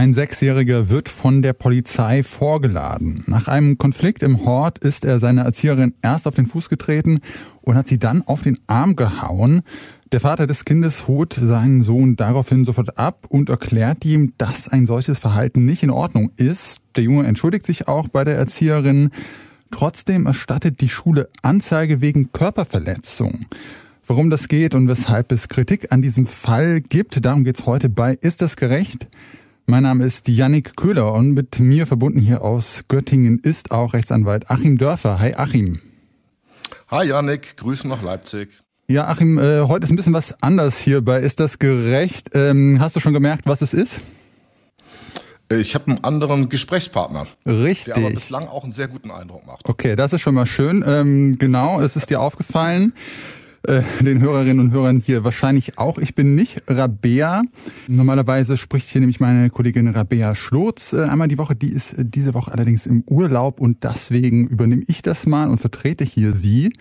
Ein 0.00 0.14
Sechsjähriger 0.14 0.88
wird 0.88 1.10
von 1.10 1.42
der 1.42 1.52
Polizei 1.52 2.22
vorgeladen. 2.22 3.22
Nach 3.26 3.48
einem 3.48 3.76
Konflikt 3.76 4.22
im 4.22 4.46
Hort 4.46 4.78
ist 4.78 5.04
er 5.04 5.18
seiner 5.18 5.42
Erzieherin 5.42 5.92
erst 6.00 6.26
auf 6.26 6.34
den 6.34 6.46
Fuß 6.46 6.70
getreten 6.70 7.20
und 7.60 7.74
hat 7.74 7.86
sie 7.86 7.98
dann 7.98 8.22
auf 8.22 8.40
den 8.40 8.56
Arm 8.66 8.96
gehauen. 8.96 9.60
Der 10.10 10.20
Vater 10.20 10.46
des 10.46 10.64
Kindes 10.64 11.06
holt 11.06 11.34
seinen 11.34 11.82
Sohn 11.82 12.16
daraufhin 12.16 12.64
sofort 12.64 12.96
ab 12.96 13.26
und 13.28 13.50
erklärt 13.50 14.06
ihm, 14.06 14.32
dass 14.38 14.68
ein 14.68 14.86
solches 14.86 15.18
Verhalten 15.18 15.66
nicht 15.66 15.82
in 15.82 15.90
Ordnung 15.90 16.30
ist. 16.36 16.78
Der 16.96 17.04
Junge 17.04 17.26
entschuldigt 17.26 17.66
sich 17.66 17.86
auch 17.86 18.08
bei 18.08 18.24
der 18.24 18.38
Erzieherin. 18.38 19.10
Trotzdem 19.70 20.24
erstattet 20.24 20.80
die 20.80 20.88
Schule 20.88 21.28
Anzeige 21.42 22.00
wegen 22.00 22.32
Körperverletzung. 22.32 23.44
Warum 24.06 24.30
das 24.30 24.48
geht 24.48 24.74
und 24.74 24.88
weshalb 24.88 25.30
es 25.30 25.48
Kritik 25.48 25.92
an 25.92 26.00
diesem 26.00 26.24
Fall 26.24 26.80
gibt, 26.80 27.22
darum 27.22 27.44
geht's 27.44 27.66
heute 27.66 27.90
bei 27.90 28.14
Ist 28.14 28.40
das 28.40 28.56
gerecht? 28.56 29.06
Mein 29.70 29.84
Name 29.84 30.04
ist 30.04 30.26
Yannick 30.26 30.76
Köhler 30.76 31.12
und 31.12 31.30
mit 31.30 31.60
mir 31.60 31.86
verbunden 31.86 32.18
hier 32.18 32.42
aus 32.42 32.82
Göttingen 32.88 33.38
ist 33.38 33.70
auch 33.70 33.92
Rechtsanwalt 33.92 34.50
Achim 34.50 34.78
Dörfer. 34.78 35.20
Hi 35.20 35.36
Achim. 35.36 35.78
Hi 36.90 37.06
Yannick, 37.06 37.56
Grüße 37.56 37.86
nach 37.86 38.02
Leipzig. 38.02 38.48
Ja, 38.88 39.06
Achim, 39.06 39.38
äh, 39.38 39.60
heute 39.60 39.84
ist 39.84 39.90
ein 39.90 39.96
bisschen 39.96 40.12
was 40.12 40.42
anders 40.42 40.80
hier 40.80 41.02
bei 41.02 41.20
Ist 41.20 41.38
das 41.38 41.60
gerecht? 41.60 42.30
Ähm, 42.34 42.78
hast 42.80 42.96
du 42.96 43.00
schon 43.00 43.12
gemerkt, 43.12 43.42
was 43.46 43.62
es 43.62 43.72
ist? 43.72 44.00
Ich 45.52 45.76
habe 45.76 45.86
einen 45.86 46.02
anderen 46.02 46.48
Gesprächspartner. 46.48 47.28
Richtig. 47.46 47.94
Der 47.94 47.98
aber 47.98 48.10
bislang 48.10 48.48
auch 48.48 48.64
einen 48.64 48.72
sehr 48.72 48.88
guten 48.88 49.12
Eindruck 49.12 49.46
macht. 49.46 49.68
Okay, 49.68 49.94
das 49.94 50.12
ist 50.12 50.20
schon 50.20 50.34
mal 50.34 50.46
schön. 50.46 50.82
Ähm, 50.84 51.38
genau, 51.38 51.80
es 51.80 51.94
ist 51.94 52.10
dir 52.10 52.20
aufgefallen. 52.20 52.92
Äh, 53.62 53.82
den 54.00 54.22
Hörerinnen 54.22 54.58
und 54.58 54.72
Hörern 54.72 55.02
hier 55.04 55.22
wahrscheinlich 55.22 55.76
auch. 55.76 55.98
Ich 55.98 56.14
bin 56.14 56.34
nicht 56.34 56.62
Rabea. 56.66 57.42
Normalerweise 57.88 58.56
spricht 58.56 58.88
hier 58.88 59.00
nämlich 59.00 59.20
meine 59.20 59.50
Kollegin 59.50 59.88
Rabea 59.88 60.34
Schlotz 60.34 60.94
äh, 60.94 61.02
einmal 61.02 61.28
die 61.28 61.36
Woche. 61.36 61.54
Die 61.54 61.70
ist 61.70 61.92
äh, 61.92 62.04
diese 62.06 62.32
Woche 62.32 62.52
allerdings 62.52 62.86
im 62.86 63.02
Urlaub 63.06 63.60
und 63.60 63.84
deswegen 63.84 64.46
übernehme 64.46 64.82
ich 64.86 65.02
das 65.02 65.26
mal 65.26 65.50
und 65.50 65.60
vertrete 65.60 66.04
hier 66.04 66.32
sie. 66.32 66.72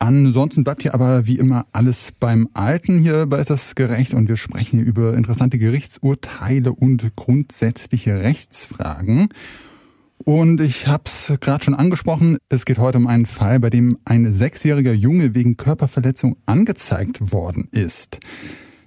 Ansonsten 0.00 0.64
bleibt 0.64 0.82
hier 0.82 0.94
aber 0.94 1.26
wie 1.26 1.38
immer 1.38 1.66
alles 1.70 2.12
beim 2.18 2.48
Alten. 2.54 2.98
Hierbei 2.98 3.38
ist 3.38 3.50
das 3.50 3.76
gerecht 3.76 4.14
und 4.14 4.28
wir 4.28 4.36
sprechen 4.36 4.80
hier 4.80 4.86
über 4.86 5.14
interessante 5.14 5.58
Gerichtsurteile 5.58 6.72
und 6.72 7.14
grundsätzliche 7.14 8.18
Rechtsfragen. 8.18 9.28
Und 10.24 10.62
ich 10.62 10.86
habe 10.86 11.04
es 11.04 11.32
gerade 11.40 11.64
schon 11.64 11.74
angesprochen, 11.74 12.38
es 12.48 12.64
geht 12.64 12.78
heute 12.78 12.96
um 12.96 13.06
einen 13.06 13.26
Fall, 13.26 13.60
bei 13.60 13.68
dem 13.68 13.98
ein 14.06 14.32
sechsjähriger 14.32 14.94
Junge 14.94 15.34
wegen 15.34 15.58
Körperverletzung 15.58 16.36
angezeigt 16.46 17.30
worden 17.32 17.68
ist. 17.72 18.18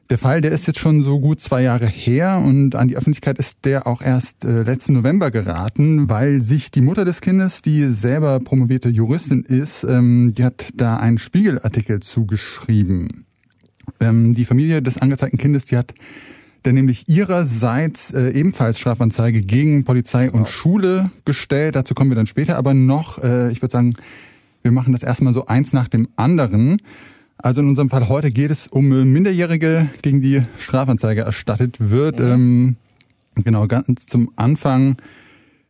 Der 0.10 0.18
Fall, 0.18 0.42
der 0.42 0.52
ist 0.52 0.66
jetzt 0.68 0.80
schon 0.80 1.04
so 1.04 1.20
gut 1.20 1.40
zwei 1.40 1.62
Jahre 1.62 1.86
her 1.86 2.42
und 2.44 2.76
an 2.76 2.88
die 2.88 2.96
Öffentlichkeit 2.96 3.38
ist 3.38 3.66
der 3.66 3.86
auch 3.86 4.02
erst 4.02 4.46
äh, 4.46 4.64
letzten 4.64 4.94
November 4.94 5.32
geraten, 5.32 6.10
weil 6.10 6.40
sich 6.40 6.72
die 6.72 6.82
Mutter 6.82 7.04
des 7.04 7.22
Kindes, 7.22 7.62
die 7.62 7.90
selber 7.90 8.40
promovierte 8.40 8.90
Juristin 8.90 9.44
ist, 9.44 9.84
ähm, 9.84 10.32
die 10.34 10.46
hat 10.46 10.70
da 10.74 10.98
einen 10.98 11.18
Spiegelartikel 11.18 12.00
zugeschrieben. 12.00 13.26
Ähm, 14.00 14.34
die 14.34 14.46
Familie 14.46 14.82
des 14.82 14.98
angezeigten 14.98 15.38
Kindes, 15.38 15.66
die 15.66 15.78
hat 15.78 15.94
dann 16.64 16.76
nämlich 16.76 17.08
ihrerseits 17.08 18.12
äh, 18.12 18.32
ebenfalls 18.32 18.80
Strafanzeige 18.80 19.42
gegen 19.42 19.84
Polizei 19.84 20.30
und 20.30 20.50
Schule 20.50 21.12
gestellt. 21.26 21.76
Dazu 21.76 21.94
kommen 21.94 22.12
wir 22.12 22.16
dann 22.16 22.28
später 22.28 22.58
aber 22.58 22.74
noch. 22.74 23.24
Äh, 23.24 23.52
ich 23.52 23.62
würde 23.62 23.72
sagen, 23.72 23.96
wir 24.64 24.72
machen 24.72 24.94
das 24.94 25.04
erstmal 25.04 25.34
so 25.34 25.46
eins 25.46 25.74
nach 25.74 25.88
dem 25.88 26.08
anderen. 26.16 26.78
Also 27.38 27.62
in 27.62 27.70
unserem 27.70 27.90
Fall 27.90 28.10
heute 28.10 28.32
geht 28.32 28.52
es 28.52 28.68
um 28.68 28.88
Minderjährige, 28.90 29.90
gegen 30.02 30.22
die 30.22 30.42
Strafanzeige 30.60 31.22
erstattet 31.22 31.78
wird. 31.80 32.20
Mhm. 32.20 32.26
Ähm, 32.26 32.76
genau, 33.44 33.68
ganz 33.68 34.08
zum 34.08 34.32
Anfang, 34.36 34.98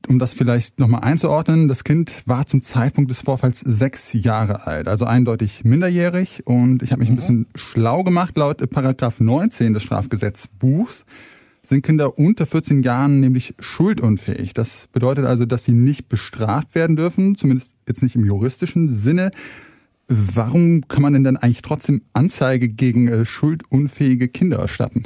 um 0.08 0.20
das 0.20 0.34
vielleicht 0.34 0.80
nochmal 0.80 1.02
einzuordnen, 1.02 1.68
das 1.68 1.84
Kind 1.84 2.14
war 2.26 2.46
zum 2.46 2.62
Zeitpunkt 2.62 3.10
des 3.10 3.22
Vorfalls 3.22 3.60
sechs 3.60 4.14
Jahre 4.14 4.68
alt, 4.68 4.88
also 4.88 5.06
eindeutig 5.06 5.64
minderjährig. 5.64 6.44
Und 6.46 6.84
ich 6.84 6.92
habe 6.92 7.00
mich 7.00 7.10
mhm. 7.10 7.14
ein 7.14 7.18
bisschen 7.18 7.48
schlau 7.56 8.04
gemacht. 8.04 8.38
Laut 8.38 8.70
Paragraph 8.70 9.20
19 9.20 9.74
des 9.74 9.84
Strafgesetzbuchs 9.84 11.06
sind 11.62 11.82
Kinder 11.82 12.18
unter 12.18 12.46
14 12.46 12.84
Jahren 12.84 13.20
nämlich 13.20 13.56
schuldunfähig. 13.60 14.54
Das 14.54 14.88
bedeutet 14.94 15.26
also, 15.26 15.46
dass 15.46 15.66
sie 15.66 15.74
nicht 15.74 16.08
bestraft 16.08 16.76
werden 16.76 16.96
dürfen, 16.96 17.36
zumindest 17.36 17.74
jetzt 17.88 18.02
nicht 18.02 18.16
im 18.16 18.26
juristischen 18.26 18.88
Sinne. 18.88 19.32
Warum 20.08 20.88
kann 20.88 21.02
man 21.02 21.14
denn 21.14 21.26
dann 21.26 21.36
eigentlich 21.36 21.62
trotzdem 21.62 22.02
Anzeige 22.14 22.70
gegen 22.70 23.10
äh, 23.10 23.26
schuldunfähige 23.26 24.30
Kinder 24.30 24.60
erstatten? 24.60 25.04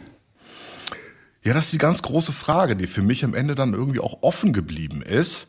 Ja, 1.44 1.56
das 1.56 1.66
ist 1.66 1.74
die 1.74 1.80
ganz 1.80 2.04
große 2.04 2.34
Frage, 2.34 2.76
die 2.76 2.86
für 2.86 3.02
mich 3.02 3.26
am 3.26 3.34
Ende 3.34 3.56
dann 3.56 3.74
irgendwie 3.74 4.00
auch 4.00 4.22
offen 4.22 4.54
geblieben 4.54 5.02
ist. 5.02 5.48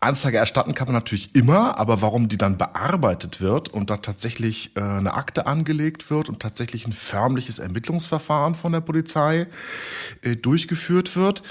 Anzeige 0.00 0.38
erstatten 0.38 0.74
kann 0.74 0.86
man 0.86 0.94
natürlich 0.94 1.34
immer, 1.34 1.76
aber 1.76 2.00
warum 2.02 2.28
die 2.28 2.38
dann 2.38 2.56
bearbeitet 2.56 3.40
wird 3.40 3.68
und 3.68 3.90
da 3.90 3.96
tatsächlich 3.96 4.76
äh, 4.76 4.80
eine 4.80 5.14
Akte 5.14 5.48
angelegt 5.48 6.08
wird 6.08 6.28
und 6.28 6.38
tatsächlich 6.38 6.86
ein 6.86 6.92
förmliches 6.92 7.58
Ermittlungsverfahren 7.58 8.54
von 8.54 8.70
der 8.70 8.80
Polizei 8.80 9.48
äh, 10.22 10.36
durchgeführt 10.36 11.16
wird, 11.16 11.42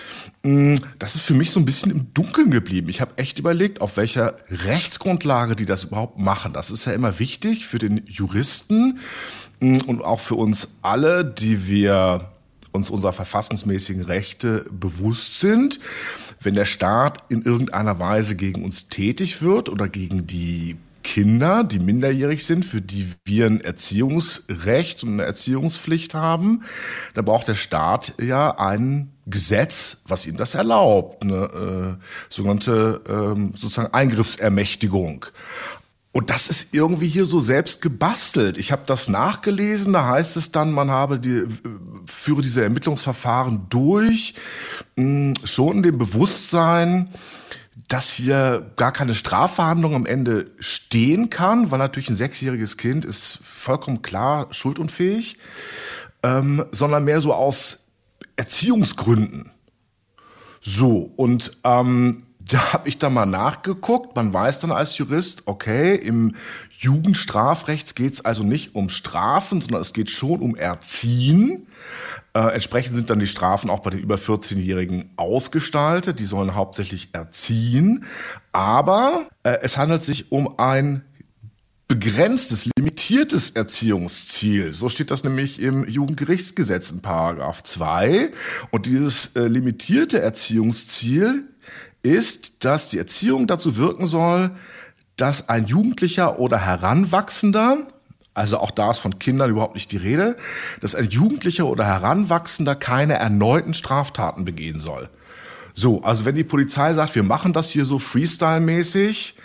mh, 0.44 0.76
mm, 0.76 0.80
das 0.98 1.16
ist 1.16 1.24
für 1.24 1.34
mich 1.34 1.52
so 1.52 1.60
ein 1.60 1.66
bisschen 1.66 1.92
im 1.92 2.14
Dunkeln 2.14 2.50
geblieben. 2.50 2.88
Ich 2.88 3.02
habe 3.02 3.18
echt 3.18 3.38
überlegt, 3.38 3.82
auf 3.82 3.98
welcher 3.98 4.36
Rechtsgrundlage 4.50 5.58
die 5.58 5.66
das 5.66 5.84
überhaupt 5.84 6.18
machen. 6.18 6.54
Das 6.54 6.72
ist 6.72 6.86
ja 6.86 6.94
immer 6.94 7.20
wichtig 7.20 7.68
für 7.68 7.80
den 7.80 8.04
Juristen 8.06 9.00
mh, 9.60 9.80
mm, 9.80 9.82
und 9.88 10.06
auch 10.06 10.22
für 10.22 10.36
uns 10.36 10.70
alle, 10.82 11.26
die 11.26 11.68
wir 11.68 12.32
uns 12.78 12.90
unserer 12.90 13.14
verfassungsmäßigen 13.14 14.04
Rechte 14.04 14.66
bewusst 14.72 15.40
sind. 15.40 15.80
Wenn 16.42 16.56
der 16.56 16.66
Staat 16.66 17.24
in 17.30 17.42
irgendeiner 17.42 18.00
Weise 18.00 18.36
gegen 18.36 18.64
uns 18.64 18.88
tätig 18.88 19.42
wird 19.42 19.68
oder 19.68 19.90
gegen 19.90 20.28
die 20.28 20.78
Kinder, 21.08 21.64
die 21.64 21.80
minderjährig 21.80 22.46
sind, 22.46 22.66
für 22.66 22.82
die 22.82 23.08
wir 23.24 23.46
ein 23.46 23.62
Erziehungsrecht 23.62 25.04
und 25.04 25.14
eine 25.14 25.24
Erziehungspflicht 25.24 26.14
haben, 26.14 26.64
dann 27.14 27.24
braucht 27.24 27.48
der 27.48 27.56
Staat 27.56 28.14
ja 28.22 28.58
ein 28.60 29.14
Gesetz, 29.26 30.02
was 30.06 30.28
ihm 30.28 30.36
das 30.36 30.56
erlaubt, 30.56 31.24
eine 31.24 31.98
äh, 32.00 32.04
sogenannte 32.30 33.02
ähm, 33.08 33.54
sozusagen 33.56 33.94
Eingriffsermächtigung. 33.94 35.26
Und 36.12 36.30
das 36.30 36.50
ist 36.50 36.74
irgendwie 36.74 37.08
hier 37.08 37.26
so 37.26 37.40
selbst 37.40 37.82
gebastelt. 37.82 38.58
Ich 38.58 38.72
habe 38.72 38.82
das 38.86 39.08
nachgelesen, 39.08 39.94
da 39.94 40.08
heißt 40.08 40.36
es 40.36 40.52
dann, 40.52 40.72
man 40.72 40.90
habe 40.90 41.20
die, 41.20 41.44
führe 42.08 42.42
diese 42.42 42.64
Ermittlungsverfahren 42.64 43.68
durch, 43.70 44.34
mh, 44.96 45.34
schon 45.44 45.78
in 45.78 45.84
dem 45.84 45.98
Bewusstsein, 45.98 47.10
dass 47.88 48.12
hier 48.12 48.72
gar 48.76 48.92
keine 48.92 49.14
Strafverhandlung 49.14 49.96
am 49.96 50.06
Ende 50.06 50.48
stehen 50.60 51.30
kann, 51.30 51.72
weil 51.72 51.80
natürlich 51.80 52.10
ein 52.10 52.16
sechsjähriges 52.16 52.78
Kind 52.78 53.06
ist 53.06 53.40
vollkommen 53.44 54.02
klar 54.02 54.48
schuldunfähig, 54.52 55.38
ähm, 56.24 56.66
sondern 56.72 57.06
mehr 57.06 57.22
so 57.22 57.34
aus 57.34 57.86
Erziehungsgründen. 58.36 59.52
So, 60.62 61.14
und 61.16 61.52
ähm, 61.64 62.24
da 62.48 62.74
habe 62.74 62.90
ich 62.90 62.98
dann 62.98 63.14
mal 63.14 63.26
nachgeguckt. 63.26 64.16
Man 64.16 64.34
weiß 64.34 64.60
dann 64.60 64.72
als 64.72 64.98
Jurist, 64.98 65.44
okay, 65.46 65.96
im 65.96 66.36
Jugendstrafrecht 66.78 67.96
geht 67.96 68.14
es 68.14 68.26
also 68.26 68.44
nicht 68.44 68.76
um 68.76 68.90
Strafen, 68.90 69.62
sondern 69.62 69.82
es 69.82 69.94
geht 69.94 70.10
schon 70.10 70.40
um 70.40 70.56
Erziehen. 70.56 71.68
Äh, 72.34 72.54
entsprechend 72.54 72.96
sind 72.96 73.10
dann 73.10 73.20
die 73.20 73.28
Strafen 73.28 73.70
auch 73.70 73.80
bei 73.80 73.90
den 73.90 74.00
über 74.00 74.16
14-Jährigen 74.16 75.12
ausgestaltet. 75.16 76.20
Die 76.20 76.26
sollen 76.26 76.56
hauptsächlich 76.56 77.10
erziehen. 77.14 78.06
Aber 78.52 79.28
äh, 79.44 79.58
es 79.62 79.78
handelt 79.78 80.02
sich 80.02 80.32
um 80.32 80.60
ein 80.60 81.04
begrenztes, 81.88 82.70
limitiertes 82.78 83.52
Erziehungsziel. 83.52 84.74
So 84.74 84.90
steht 84.90 85.10
das 85.10 85.24
nämlich 85.24 85.62
im 85.62 85.88
Jugendgerichtsgesetz 85.88 86.92
in 86.92 87.02
Paragraph 87.02 87.64
2. 87.64 88.32
Und 88.72 88.86
dieses 88.86 89.32
äh, 89.36 89.48
limitierte 89.48 90.20
Erziehungsziel 90.20 91.46
ist, 92.08 92.66
dass 92.66 92.90
die 92.90 92.98
Erziehung 92.98 93.48
dazu 93.48 93.78
wirken 93.78 94.08
soll, 94.08 94.52
dass 95.16 95.50
ein 95.50 95.66
Jugendlicher 95.66 96.40
oder 96.40 96.58
Heranwachsender, 96.58 97.88
also 98.34 98.60
auch 98.60 98.72
da 98.72 98.92
ist 98.92 99.00
von 99.00 99.20
Kindern 99.20 99.50
überhaupt 99.50 99.74
nicht 99.74 99.92
die 99.92 99.98
Rede, 99.98 100.38
dass 100.80 100.96
ein 100.96 101.10
Jugendlicher 101.10 101.66
oder 101.66 101.86
Heranwachsender 101.86 102.76
keine 102.76 103.16
erneuten 103.16 103.74
Straftaten 103.74 104.46
begehen 104.46 104.80
soll. 104.80 105.10
So, 105.74 106.04
also 106.04 106.26
wenn 106.26 106.36
die 106.36 106.44
Polizei 106.44 106.94
sagt, 106.94 107.16
wir 107.16 107.24
machen 107.24 107.54
das 107.54 107.70
hier 107.70 107.86
so 107.86 108.00
Freestyle-mäßig, 108.00 109.36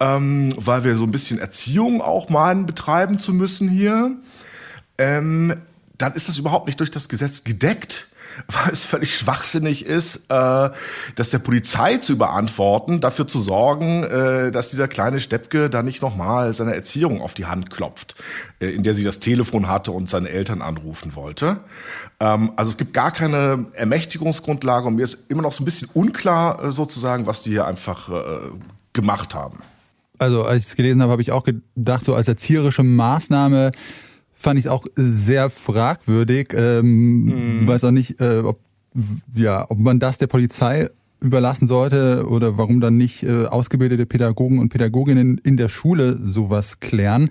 ähm, 0.00 0.54
weil 0.56 0.84
wir 0.84 0.96
so 0.96 1.04
ein 1.04 1.10
bisschen 1.10 1.38
Erziehung 1.38 2.02
auch 2.02 2.28
meinen, 2.28 2.66
betreiben 2.66 3.18
zu 3.18 3.32
müssen 3.32 3.68
hier, 3.68 4.16
ähm, 4.98 5.54
dann 5.98 6.14
ist 6.14 6.28
das 6.28 6.38
überhaupt 6.38 6.66
nicht 6.66 6.80
durch 6.80 6.90
das 6.90 7.08
Gesetz 7.08 7.44
gedeckt 7.44 8.08
weil 8.48 8.72
es 8.72 8.84
völlig 8.84 9.16
schwachsinnig 9.16 9.86
ist, 9.86 10.30
äh, 10.30 10.70
das 11.14 11.30
der 11.30 11.38
Polizei 11.38 11.98
zu 11.98 12.12
überantworten, 12.12 13.00
dafür 13.00 13.26
zu 13.26 13.40
sorgen, 13.40 14.04
äh, 14.04 14.50
dass 14.50 14.70
dieser 14.70 14.88
kleine 14.88 15.20
Steppke 15.20 15.70
da 15.70 15.82
nicht 15.82 16.02
nochmal 16.02 16.52
seine 16.52 16.74
Erziehung 16.74 17.20
auf 17.20 17.34
die 17.34 17.46
Hand 17.46 17.70
klopft, 17.70 18.14
äh, 18.60 18.70
in 18.70 18.82
der 18.82 18.94
sie 18.94 19.04
das 19.04 19.20
Telefon 19.20 19.68
hatte 19.68 19.92
und 19.92 20.08
seine 20.10 20.28
Eltern 20.30 20.62
anrufen 20.62 21.14
wollte. 21.14 21.60
Ähm, 22.20 22.52
also 22.56 22.70
es 22.70 22.76
gibt 22.76 22.94
gar 22.94 23.10
keine 23.10 23.66
Ermächtigungsgrundlage 23.72 24.86
und 24.86 24.96
mir 24.96 25.02
ist 25.02 25.30
immer 25.30 25.42
noch 25.42 25.52
so 25.52 25.62
ein 25.62 25.64
bisschen 25.64 25.88
unklar 25.92 26.64
äh, 26.64 26.72
sozusagen, 26.72 27.26
was 27.26 27.42
die 27.42 27.50
hier 27.50 27.66
einfach 27.66 28.08
äh, 28.08 28.50
gemacht 28.92 29.34
haben. 29.34 29.58
Also 30.18 30.44
als 30.44 30.64
ich 30.64 30.68
es 30.70 30.76
gelesen 30.76 31.00
habe, 31.00 31.12
habe 31.12 31.22
ich 31.22 31.32
auch 31.32 31.44
gedacht, 31.44 32.04
so 32.04 32.14
als 32.14 32.28
erzieherische 32.28 32.82
Maßnahme 32.82 33.72
fand 34.40 34.58
ich 34.58 34.64
es 34.64 34.70
auch 34.70 34.86
sehr 34.96 35.50
fragwürdig. 35.50 36.52
Ähm, 36.54 37.60
mhm. 37.60 37.68
Weiß 37.68 37.84
auch 37.84 37.90
nicht, 37.90 38.20
äh, 38.20 38.38
ob, 38.38 38.58
ja, 39.34 39.66
ob 39.68 39.78
man 39.78 40.00
das 40.00 40.16
der 40.18 40.28
Polizei 40.28 40.88
überlassen 41.20 41.66
sollte 41.66 42.26
oder 42.26 42.56
warum 42.56 42.80
dann 42.80 42.96
nicht 42.96 43.22
äh, 43.22 43.44
ausgebildete 43.44 44.06
Pädagogen 44.06 44.58
und 44.58 44.70
Pädagoginnen 44.70 45.36
in 45.38 45.58
der 45.58 45.68
Schule 45.68 46.16
sowas 46.16 46.80
klären. 46.80 47.30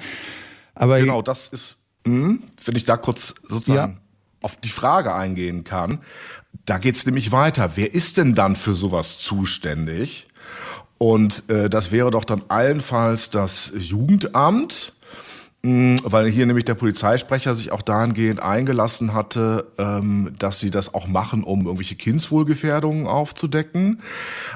Aber 0.76 1.00
genau, 1.00 1.24
das 1.24 1.48
ist, 1.48 1.80
mh, 2.06 2.14
hm, 2.14 2.44
wenn 2.66 2.76
ich 2.76 2.86
da 2.86 2.96
kurz 2.96 3.34
sozusagen 3.42 3.94
ja. 3.94 4.00
auf 4.42 4.58
die 4.58 4.70
Frage 4.70 5.16
eingehen 5.16 5.64
kann. 5.64 6.00
Da 6.66 6.78
geht's 6.78 7.08
nämlich 7.08 7.32
weiter. 7.32 7.72
Wer 7.76 7.94
ist 7.96 8.18
denn 8.18 8.36
dann 8.36 8.56
für 8.56 8.76
sowas 8.76 9.18
zuständig? 9.18 10.28
Und 11.00 11.50
äh, 11.50 11.70
das 11.70 11.92
wäre 11.92 12.12
doch 12.12 12.26
dann 12.26 12.44
allenfalls 12.50 13.32
das 13.32 13.74
Jugendamt 13.76 14.94
weil 15.62 16.30
hier 16.30 16.46
nämlich 16.46 16.64
der 16.64 16.76
Polizeisprecher 16.76 17.54
sich 17.54 17.74
auch 17.74 17.82
dahingehend 17.82 18.42
eingelassen 18.42 19.14
hatte, 19.14 19.68
ähm, 19.78 20.32
dass 20.40 20.62
sie 20.62 20.72
das 20.72 20.94
auch 20.94 21.08
machen, 21.08 21.44
um 21.44 21.66
irgendwelche 21.66 21.96
Kindswohlgefährdungen 21.96 23.08
aufzudecken. 23.08 24.02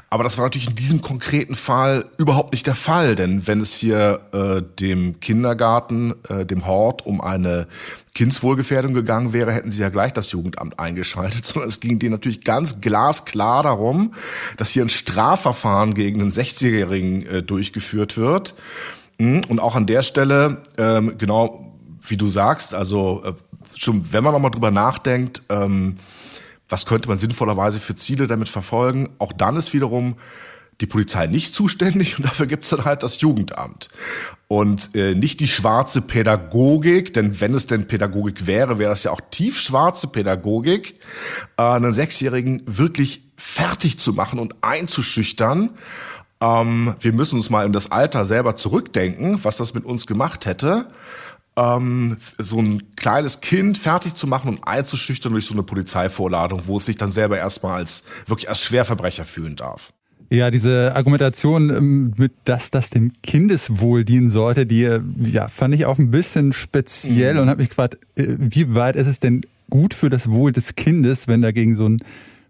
Aber 0.09 0.23
das 0.23 0.37
war 0.37 0.45
natürlich 0.45 0.69
in 0.69 0.75
diesem 0.75 1.01
konkreten 1.01 1.55
Fall 1.55 2.05
überhaupt 2.17 2.53
nicht 2.53 2.67
der 2.67 2.75
Fall, 2.75 3.15
denn 3.15 3.45
wenn 3.47 3.59
es 3.59 3.73
hier 3.73 4.21
äh, 4.31 4.61
dem 4.79 5.19
Kindergarten, 5.19 6.13
äh, 6.29 6.45
dem 6.45 6.65
Hort 6.65 7.05
um 7.05 7.19
eine 7.19 7.67
Kindswohlgefährdung 8.15 8.93
gegangen 8.93 9.33
wäre, 9.33 9.51
hätten 9.51 9.71
sie 9.71 9.81
ja 9.81 9.89
gleich 9.89 10.13
das 10.13 10.31
Jugendamt 10.31 10.79
eingeschaltet, 10.79 11.45
sondern 11.45 11.67
es 11.67 11.81
ging 11.81 11.99
denen 11.99 12.13
natürlich 12.13 12.45
ganz 12.45 12.79
glasklar 12.79 13.63
darum, 13.63 14.13
dass 14.55 14.69
hier 14.69 14.83
ein 14.83 14.89
Strafverfahren 14.89 15.95
gegen 15.95 16.21
einen 16.21 16.31
60-Jährigen 16.31 17.25
äh, 17.25 17.43
durchgeführt 17.43 18.15
wird. 18.15 18.55
Und 19.47 19.59
auch 19.59 19.75
an 19.75 19.85
der 19.85 20.01
Stelle, 20.01 20.61
ähm, 20.77 21.17
genau 21.17 21.73
wie 22.01 22.17
du 22.17 22.29
sagst, 22.29 22.73
also 22.73 23.23
äh, 23.25 23.33
schon 23.75 24.11
wenn 24.11 24.23
man 24.23 24.33
nochmal 24.33 24.51
drüber 24.51 24.71
nachdenkt, 24.71 25.43
ähm, 25.49 25.97
was 26.67 26.85
könnte 26.85 27.07
man 27.07 27.17
sinnvollerweise 27.17 27.79
für 27.79 27.95
Ziele 27.95 28.27
damit 28.27 28.49
verfolgen, 28.49 29.09
auch 29.19 29.33
dann 29.33 29.55
ist 29.55 29.73
wiederum 29.73 30.15
die 30.81 30.87
Polizei 30.87 31.27
nicht 31.27 31.53
zuständig 31.53 32.17
und 32.17 32.25
dafür 32.25 32.47
gibt 32.47 32.63
es 32.63 32.71
dann 32.71 32.85
halt 32.85 33.03
das 33.03 33.21
Jugendamt. 33.21 33.89
Und 34.47 34.95
äh, 34.95 35.15
nicht 35.15 35.39
die 35.39 35.47
schwarze 35.47 36.01
Pädagogik, 36.01 37.13
denn 37.13 37.39
wenn 37.39 37.53
es 37.53 37.67
denn 37.67 37.87
Pädagogik 37.87 38.47
wäre, 38.47 38.79
wäre 38.79 38.89
das 38.89 39.03
ja 39.03 39.11
auch 39.11 39.21
tiefschwarze 39.31 40.07
Pädagogik, 40.07 40.95
äh, 41.57 41.61
einen 41.63 41.91
Sechsjährigen 41.91 42.63
wirklich 42.65 43.21
fertig 43.37 43.99
zu 43.99 44.13
machen 44.13 44.39
und 44.39 44.55
einzuschüchtern 44.61 45.71
ähm, 46.43 46.95
wir 46.99 47.13
müssen 47.13 47.35
uns 47.37 47.49
mal 47.49 47.65
in 47.65 47.73
das 47.73 47.91
Alter 47.91 48.25
selber 48.25 48.55
zurückdenken, 48.55 49.39
was 49.43 49.57
das 49.57 49.73
mit 49.73 49.85
uns 49.85 50.07
gemacht 50.07 50.45
hätte. 50.45 50.87
Ähm, 51.55 52.17
so 52.37 52.59
ein 52.59 52.95
kleines 52.95 53.39
Kind 53.41 53.77
fertig 53.77 54.15
zu 54.15 54.27
machen 54.27 54.49
und 54.49 54.67
einzuschüchtern 54.67 55.31
durch 55.31 55.45
so 55.45 55.53
eine 55.53 55.63
Polizeivorladung, 55.63 56.63
wo 56.65 56.77
es 56.77 56.85
sich 56.85 56.97
dann 56.97 57.11
selber 57.11 57.37
erstmal 57.37 57.75
als 57.75 58.03
wirklich 58.25 58.49
als 58.49 58.61
Schwerverbrecher 58.61 59.23
fühlen 59.23 59.55
darf. 59.55 59.93
Ja, 60.29 60.49
diese 60.49 60.93
Argumentation, 60.95 61.69
ähm, 61.69 62.13
mit 62.17 62.33
dass 62.45 62.71
das 62.71 62.89
dem 62.89 63.13
Kindeswohl 63.21 64.03
dienen 64.03 64.31
sollte, 64.31 64.65
die 64.65 64.99
ja, 65.31 65.47
fand 65.47 65.75
ich 65.75 65.85
auch 65.85 65.99
ein 65.99 66.09
bisschen 66.11 66.53
speziell 66.53 67.35
mhm. 67.35 67.41
und 67.41 67.49
habe 67.49 67.61
mich 67.61 67.69
gefragt, 67.69 67.99
äh, 68.15 68.25
wie 68.39 68.73
weit 68.73 68.95
ist 68.95 69.07
es 69.07 69.19
denn 69.19 69.45
gut 69.69 69.93
für 69.93 70.09
das 70.09 70.29
Wohl 70.29 70.51
des 70.51 70.75
Kindes, 70.75 71.27
wenn 71.27 71.41
dagegen 71.41 71.75
so 71.75 71.87
ein 71.87 71.99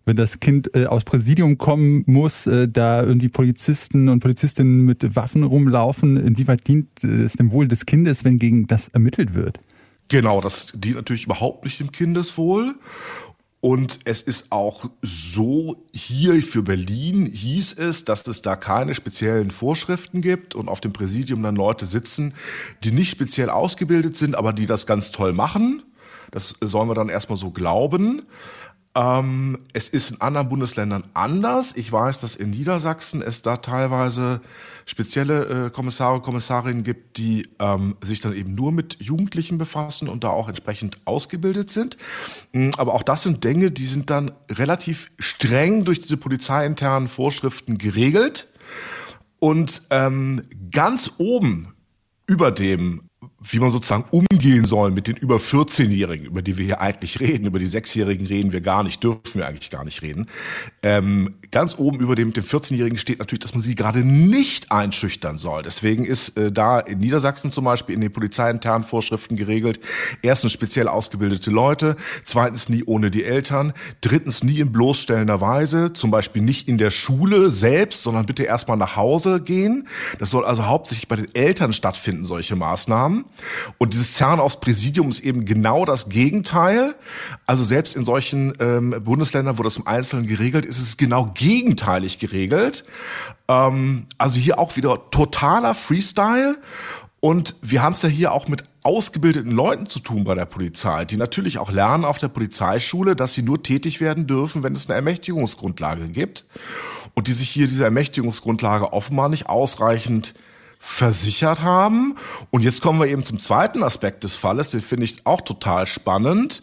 wenn 0.05 0.15
das 0.15 0.39
Kind 0.39 0.75
äh, 0.75 0.85
aus 0.85 1.03
Präsidium 1.03 1.57
kommen 1.57 2.03
muss, 2.05 2.45
äh, 2.47 2.67
da 2.67 3.01
irgendwie 3.01 3.29
Polizisten 3.29 4.09
und 4.09 4.19
Polizistinnen 4.19 4.83
mit 4.85 5.15
Waffen 5.15 5.43
rumlaufen, 5.43 6.17
inwieweit 6.17 6.67
dient 6.67 6.87
äh, 7.03 7.07
es 7.07 7.33
dem 7.33 7.51
Wohl 7.51 7.67
des 7.67 7.85
Kindes, 7.85 8.23
wenn 8.23 8.39
gegen 8.39 8.67
das 8.67 8.89
ermittelt 8.89 9.33
wird? 9.33 9.59
Genau, 10.09 10.41
das 10.41 10.73
dient 10.75 10.97
natürlich 10.97 11.25
überhaupt 11.25 11.63
nicht 11.63 11.79
dem 11.79 11.91
Kindeswohl. 11.91 12.75
Und 13.61 13.99
es 14.03 14.21
ist 14.21 14.47
auch 14.49 14.89
so, 15.01 15.85
hier 15.95 16.43
für 16.43 16.63
Berlin 16.63 17.25
hieß 17.25 17.77
es, 17.77 18.03
dass 18.03 18.27
es 18.27 18.41
da 18.41 18.57
keine 18.57 18.93
speziellen 18.93 19.51
Vorschriften 19.51 20.21
gibt 20.21 20.53
und 20.53 20.67
auf 20.67 20.81
dem 20.81 20.91
Präsidium 20.91 21.41
dann 21.43 21.55
Leute 21.55 21.85
sitzen, 21.85 22.33
die 22.83 22.91
nicht 22.91 23.09
speziell 23.09 23.49
ausgebildet 23.49 24.17
sind, 24.17 24.35
aber 24.35 24.51
die 24.51 24.65
das 24.65 24.85
ganz 24.85 25.11
toll 25.11 25.31
machen. 25.31 25.81
Das 26.31 26.55
sollen 26.59 26.89
wir 26.89 26.93
dann 26.93 27.07
erstmal 27.07 27.37
so 27.37 27.51
glauben. 27.51 28.23
Ähm, 28.95 29.57
es 29.73 29.89
ist 29.89 30.11
in 30.11 30.21
anderen 30.21 30.49
Bundesländern 30.49 31.03
anders. 31.13 31.75
Ich 31.75 31.91
weiß, 31.91 32.21
dass 32.21 32.35
in 32.35 32.51
Niedersachsen 32.51 33.23
es 33.23 33.41
da 33.41 33.57
teilweise 33.57 34.41
spezielle 34.85 35.65
äh, 35.65 35.69
Kommissare, 35.71 36.21
Kommissarinnen 36.21 36.83
gibt, 36.83 37.17
die 37.17 37.47
ähm, 37.59 37.97
sich 38.01 38.21
dann 38.21 38.35
eben 38.35 38.53
nur 38.53 38.71
mit 38.71 38.97
Jugendlichen 39.01 39.57
befassen 39.57 40.09
und 40.09 40.23
da 40.23 40.29
auch 40.29 40.47
entsprechend 40.47 40.99
ausgebildet 41.05 41.71
sind. 41.71 41.97
Mm, 42.51 42.69
aber 42.77 42.93
auch 42.93 43.03
das 43.03 43.23
sind 43.23 43.43
Dinge, 43.43 43.71
die 43.71 43.87
sind 43.87 44.11
dann 44.11 44.31
relativ 44.51 45.09
streng 45.17 45.85
durch 45.85 45.99
diese 45.99 46.17
polizeiinternen 46.17 47.07
Vorschriften 47.07 47.79
geregelt. 47.79 48.47
Und 49.39 49.83
ähm, 49.89 50.43
ganz 50.71 51.13
oben 51.17 51.73
über 52.27 52.51
dem 52.51 53.09
wie 53.49 53.59
man 53.59 53.71
sozusagen 53.71 54.05
umgehen 54.11 54.65
soll 54.65 54.91
mit 54.91 55.07
den 55.07 55.17
über 55.17 55.37
14-Jährigen, 55.37 56.25
über 56.25 56.41
die 56.41 56.57
wir 56.57 56.65
hier 56.65 56.81
eigentlich 56.81 57.19
reden. 57.19 57.45
Über 57.45 57.59
die 57.59 57.65
Sechsjährigen 57.65 58.25
reden 58.25 58.51
wir 58.51 58.61
gar 58.61 58.83
nicht, 58.83 59.03
dürfen 59.03 59.35
wir 59.35 59.47
eigentlich 59.47 59.69
gar 59.69 59.83
nicht 59.83 60.01
reden. 60.01 60.27
Ähm, 60.81 61.35
ganz 61.51 61.77
oben 61.77 61.99
über 61.99 62.15
dem, 62.15 62.31
dem 62.31 62.43
14-Jährigen 62.43 62.97
steht 62.97 63.19
natürlich, 63.19 63.41
dass 63.41 63.53
man 63.53 63.61
sie 63.61 63.75
gerade 63.75 63.99
nicht 63.99 64.71
einschüchtern 64.71 65.37
soll. 65.37 65.63
Deswegen 65.63 66.05
ist 66.05 66.37
äh, 66.37 66.51
da 66.51 66.79
in 66.79 66.99
Niedersachsen 66.99 67.51
zum 67.51 67.65
Beispiel 67.65 67.95
in 67.95 68.01
den 68.01 68.13
polizeiinternen 68.13 68.87
Vorschriften 68.87 69.35
geregelt, 69.35 69.79
erstens 70.21 70.53
speziell 70.53 70.87
ausgebildete 70.87 71.51
Leute, 71.51 71.97
zweitens 72.25 72.69
nie 72.69 72.83
ohne 72.85 73.11
die 73.11 73.25
Eltern, 73.25 73.73
drittens 74.01 74.43
nie 74.43 74.59
in 74.59 74.71
bloßstellender 74.71 75.41
Weise, 75.41 75.93
zum 75.93 76.11
Beispiel 76.11 76.41
nicht 76.41 76.69
in 76.69 76.77
der 76.77 76.91
Schule 76.91 77.49
selbst, 77.49 78.03
sondern 78.03 78.25
bitte 78.25 78.43
erstmal 78.43 78.77
nach 78.77 78.95
Hause 78.95 79.41
gehen. 79.41 79.87
Das 80.19 80.29
soll 80.29 80.45
also 80.45 80.65
hauptsächlich 80.65 81.07
bei 81.07 81.17
den 81.17 81.33
Eltern 81.35 81.73
stattfinden, 81.73 82.23
solche 82.23 82.55
Maßnahmen. 82.55 83.25
Und 83.77 83.93
dieses 83.93 84.13
Zerren 84.13 84.39
aufs 84.39 84.59
Präsidium 84.59 85.09
ist 85.09 85.19
eben 85.19 85.45
genau 85.45 85.85
das 85.85 86.09
Gegenteil. 86.09 86.95
Also 87.45 87.63
selbst 87.63 87.95
in 87.95 88.03
solchen 88.03 88.53
ähm, 88.59 88.95
Bundesländern, 89.03 89.57
wo 89.57 89.63
das 89.63 89.77
im 89.77 89.87
Einzelnen 89.87 90.27
geregelt 90.27 90.65
ist, 90.65 90.77
ist 90.77 90.87
es 90.87 90.97
genau 90.97 91.31
gegenteilig 91.33 92.19
geregelt. 92.19 92.83
Ähm, 93.47 94.05
also 94.17 94.37
hier 94.37 94.59
auch 94.59 94.75
wieder 94.75 95.09
totaler 95.11 95.73
Freestyle. 95.73 96.57
Und 97.19 97.55
wir 97.61 97.81
haben 97.81 97.93
es 97.93 98.01
ja 98.01 98.09
hier 98.09 98.33
auch 98.33 98.49
mit 98.49 98.63
ausgebildeten 98.83 99.51
Leuten 99.51 99.87
zu 99.87 99.99
tun 99.99 100.25
bei 100.25 100.35
der 100.35 100.45
Polizei, 100.45 101.05
die 101.05 101.15
natürlich 101.15 101.57
auch 101.57 101.71
lernen 101.71 102.03
auf 102.03 102.17
der 102.17 102.27
Polizeischule, 102.27 103.15
dass 103.15 103.33
sie 103.33 103.43
nur 103.43 103.63
tätig 103.63 104.01
werden 104.01 104.27
dürfen, 104.27 104.61
wenn 104.61 104.73
es 104.73 104.87
eine 104.87 104.95
Ermächtigungsgrundlage 104.95 106.09
gibt. 106.09 106.45
Und 107.13 107.27
die 107.27 107.33
sich 107.33 107.49
hier 107.49 107.67
diese 107.67 107.85
Ermächtigungsgrundlage 107.85 108.91
offenbar 108.91 109.29
nicht 109.29 109.47
ausreichend 109.47 110.33
versichert 110.85 111.61
haben. 111.61 112.17
Und 112.51 112.61
jetzt 112.61 112.81
kommen 112.81 112.99
wir 112.99 113.07
eben 113.07 113.23
zum 113.23 113.39
zweiten 113.39 113.83
Aspekt 113.83 114.25
des 114.25 114.35
Falles, 114.35 114.69
den 114.69 114.81
finde 114.81 115.05
ich 115.05 115.25
auch 115.25 115.39
total 115.39 115.87
spannend. 115.87 116.61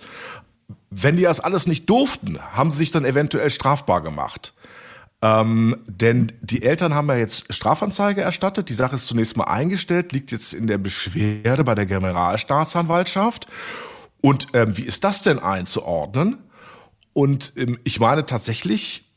Wenn 0.90 1.16
die 1.16 1.22
das 1.22 1.40
alles 1.40 1.66
nicht 1.66 1.88
durften, 1.88 2.38
haben 2.52 2.70
sie 2.70 2.76
sich 2.76 2.90
dann 2.90 3.06
eventuell 3.06 3.48
strafbar 3.48 4.02
gemacht. 4.02 4.52
Ähm, 5.22 5.74
denn 5.86 6.32
die 6.42 6.62
Eltern 6.62 6.94
haben 6.94 7.08
ja 7.08 7.16
jetzt 7.16 7.52
Strafanzeige 7.52 8.20
erstattet. 8.20 8.68
Die 8.68 8.74
Sache 8.74 8.96
ist 8.96 9.06
zunächst 9.06 9.38
mal 9.38 9.44
eingestellt, 9.44 10.12
liegt 10.12 10.32
jetzt 10.32 10.52
in 10.52 10.66
der 10.66 10.78
Beschwerde 10.78 11.64
bei 11.64 11.74
der 11.74 11.86
Generalstaatsanwaltschaft. 11.86 13.46
Und 14.20 14.48
ähm, 14.52 14.76
wie 14.76 14.84
ist 14.84 15.02
das 15.02 15.22
denn 15.22 15.38
einzuordnen? 15.38 16.38
Und 17.14 17.54
ähm, 17.56 17.78
ich 17.84 18.00
meine 18.00 18.26
tatsächlich, 18.26 19.09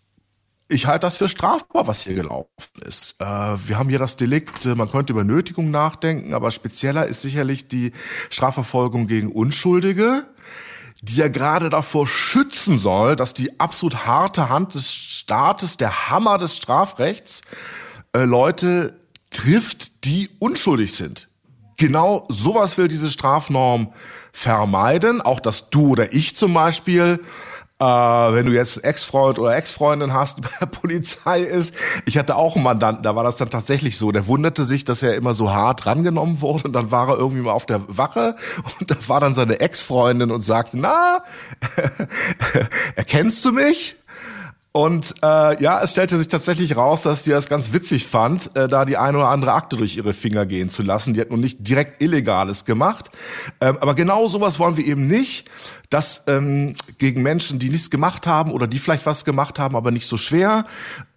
ich 0.67 0.87
halte 0.87 1.07
das 1.07 1.17
für 1.17 1.29
strafbar, 1.29 1.87
was 1.87 2.03
hier 2.03 2.15
gelaufen 2.15 2.47
ist. 2.85 3.15
Äh, 3.19 3.25
wir 3.25 3.77
haben 3.77 3.89
hier 3.89 3.99
das 3.99 4.15
Delikt, 4.15 4.65
äh, 4.65 4.75
man 4.75 4.89
könnte 4.89 5.13
über 5.13 5.23
Nötigung 5.23 5.71
nachdenken, 5.71 6.33
aber 6.33 6.51
spezieller 6.51 7.05
ist 7.05 7.21
sicherlich 7.21 7.67
die 7.67 7.91
Strafverfolgung 8.29 9.07
gegen 9.07 9.31
Unschuldige, 9.31 10.25
die 11.01 11.17
ja 11.17 11.27
gerade 11.27 11.69
davor 11.69 12.07
schützen 12.07 12.79
soll, 12.79 13.15
dass 13.15 13.33
die 13.33 13.59
absolut 13.59 14.05
harte 14.05 14.49
Hand 14.49 14.75
des 14.75 14.93
Staates, 14.93 15.77
der 15.77 16.09
Hammer 16.09 16.37
des 16.37 16.55
Strafrechts, 16.55 17.41
äh, 18.13 18.23
Leute 18.23 18.99
trifft, 19.29 20.05
die 20.05 20.29
unschuldig 20.39 20.93
sind. 20.93 21.27
Genau 21.77 22.25
sowas 22.29 22.77
will 22.77 22.87
diese 22.87 23.09
Strafnorm 23.09 23.91
vermeiden. 24.31 25.21
Auch 25.21 25.39
dass 25.39 25.69
du 25.69 25.89
oder 25.89 26.13
ich 26.13 26.37
zum 26.37 26.53
Beispiel 26.53 27.19
äh, 27.83 28.33
wenn 28.33 28.45
du 28.45 28.53
jetzt 28.53 28.83
Ex-Freund 28.83 29.39
oder 29.39 29.55
Ex-Freundin 29.55 30.13
hast, 30.13 30.41
bei 30.41 30.49
der 30.59 30.67
Polizei 30.67 31.41
ist. 31.41 31.75
Ich 32.05 32.17
hatte 32.17 32.35
auch 32.35 32.55
einen 32.55 32.63
Mandanten, 32.63 33.03
da 33.03 33.15
war 33.15 33.23
das 33.23 33.35
dann 33.35 33.49
tatsächlich 33.49 33.97
so. 33.97 34.11
Der 34.11 34.27
wunderte 34.27 34.65
sich, 34.65 34.85
dass 34.85 35.03
er 35.03 35.15
immer 35.15 35.33
so 35.33 35.53
hart 35.53 35.85
rangenommen 35.85 36.41
wurde 36.41 36.65
und 36.65 36.73
dann 36.73 36.91
war 36.91 37.09
er 37.09 37.17
irgendwie 37.17 37.41
mal 37.41 37.51
auf 37.51 37.65
der 37.65 37.81
Wache 37.87 38.35
und 38.79 38.89
da 38.89 38.95
war 39.07 39.19
dann 39.19 39.33
seine 39.33 39.59
Ex-Freundin 39.59 40.31
und 40.31 40.41
sagte, 40.41 40.77
na, 40.77 41.23
erkennst 42.95 43.43
du 43.43 43.51
mich? 43.51 43.97
Und 44.75 45.13
äh, 45.21 45.61
ja, 45.61 45.83
es 45.83 45.91
stellte 45.91 46.17
sich 46.17 46.29
tatsächlich 46.29 46.75
raus, 46.75 47.03
dass 47.03 47.21
die 47.21 47.29
das 47.29 47.47
ganz 47.47 47.73
witzig 47.73 48.07
fand, 48.07 48.55
äh, 48.57 48.67
da 48.67 48.85
die 48.85 48.97
eine 48.97 49.19
oder 49.19 49.27
andere 49.27 49.53
Akte 49.53 49.77
durch 49.77 49.95
ihre 49.95 50.13
Finger 50.13 50.47
gehen 50.47 50.67
zu 50.67 50.81
lassen. 50.81 51.13
Die 51.13 51.21
hat 51.21 51.29
nun 51.29 51.41
nicht 51.41 51.59
direkt 51.67 52.01
Illegales 52.01 52.65
gemacht. 52.65 53.11
Ähm, 53.61 53.77
aber 53.81 53.93
genau 53.93 54.27
sowas 54.27 54.57
wollen 54.57 54.75
wir 54.75 54.83
eben 54.83 55.05
nicht, 55.05 55.47
dass 55.91 56.23
ähm, 56.25 56.73
gegen 56.97 57.21
Menschen, 57.21 57.59
die 57.59 57.69
nichts 57.69 57.91
gemacht 57.91 58.25
haben 58.25 58.51
oder 58.51 58.65
die 58.65 58.79
vielleicht 58.79 59.05
was 59.05 59.25
gemacht 59.25 59.59
haben, 59.59 59.75
aber 59.75 59.91
nicht 59.91 60.07
so 60.07 60.17
schwer, 60.17 60.65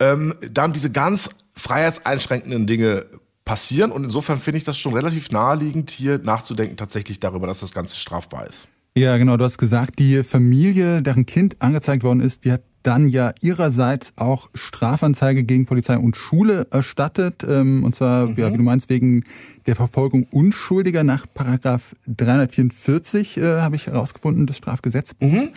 ähm, 0.00 0.34
dann 0.52 0.74
diese 0.74 0.92
ganz 0.92 1.30
freiheitseinschränkenden 1.56 2.66
Dinge 2.66 3.06
passieren. 3.46 3.90
Und 3.90 4.04
insofern 4.04 4.38
finde 4.38 4.58
ich 4.58 4.64
das 4.64 4.76
schon 4.76 4.92
relativ 4.92 5.30
naheliegend, 5.30 5.90
hier 5.90 6.18
nachzudenken 6.18 6.76
tatsächlich 6.76 7.20
darüber, 7.20 7.46
dass 7.46 7.60
das 7.60 7.72
Ganze 7.72 7.96
strafbar 7.96 8.46
ist. 8.46 8.68
Ja, 8.94 9.16
genau. 9.16 9.38
Du 9.38 9.44
hast 9.44 9.56
gesagt, 9.56 9.98
die 9.98 10.22
Familie, 10.22 11.00
deren 11.00 11.24
Kind 11.24 11.56
angezeigt 11.60 12.02
worden 12.02 12.20
ist, 12.20 12.44
die 12.44 12.52
hat 12.52 12.62
dann 12.86 13.08
ja 13.08 13.32
ihrerseits 13.42 14.12
auch 14.16 14.48
Strafanzeige 14.54 15.42
gegen 15.42 15.66
Polizei 15.66 15.98
und 15.98 16.16
Schule 16.16 16.66
erstattet. 16.70 17.44
Ähm, 17.48 17.82
und 17.82 17.94
zwar, 17.94 18.26
mhm. 18.26 18.34
ja, 18.36 18.52
wie 18.52 18.56
du 18.56 18.62
meinst, 18.62 18.88
wegen 18.88 19.24
der 19.66 19.74
Verfolgung 19.74 20.26
Unschuldiger 20.30 21.02
nach 21.02 21.26
Paragraph 21.32 21.96
344 22.06 23.38
äh, 23.38 23.60
habe 23.60 23.76
ich 23.76 23.88
herausgefunden 23.88 24.46
des 24.46 24.56
Strafgesetzbuchs. 24.58 25.46
Mhm. 25.46 25.50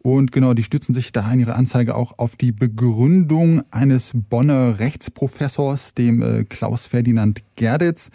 Und 0.00 0.30
genau, 0.30 0.54
die 0.54 0.62
stützen 0.62 0.94
sich 0.94 1.10
da 1.10 1.30
in 1.32 1.40
ihrer 1.40 1.56
Anzeige 1.56 1.96
auch 1.96 2.18
auf 2.18 2.36
die 2.36 2.52
Begründung 2.52 3.62
eines 3.72 4.12
Bonner 4.14 4.78
Rechtsprofessors, 4.78 5.94
dem 5.94 6.22
äh, 6.22 6.44
Klaus 6.44 6.86
Ferdinand 6.86 7.42
Gerditz, 7.56 8.10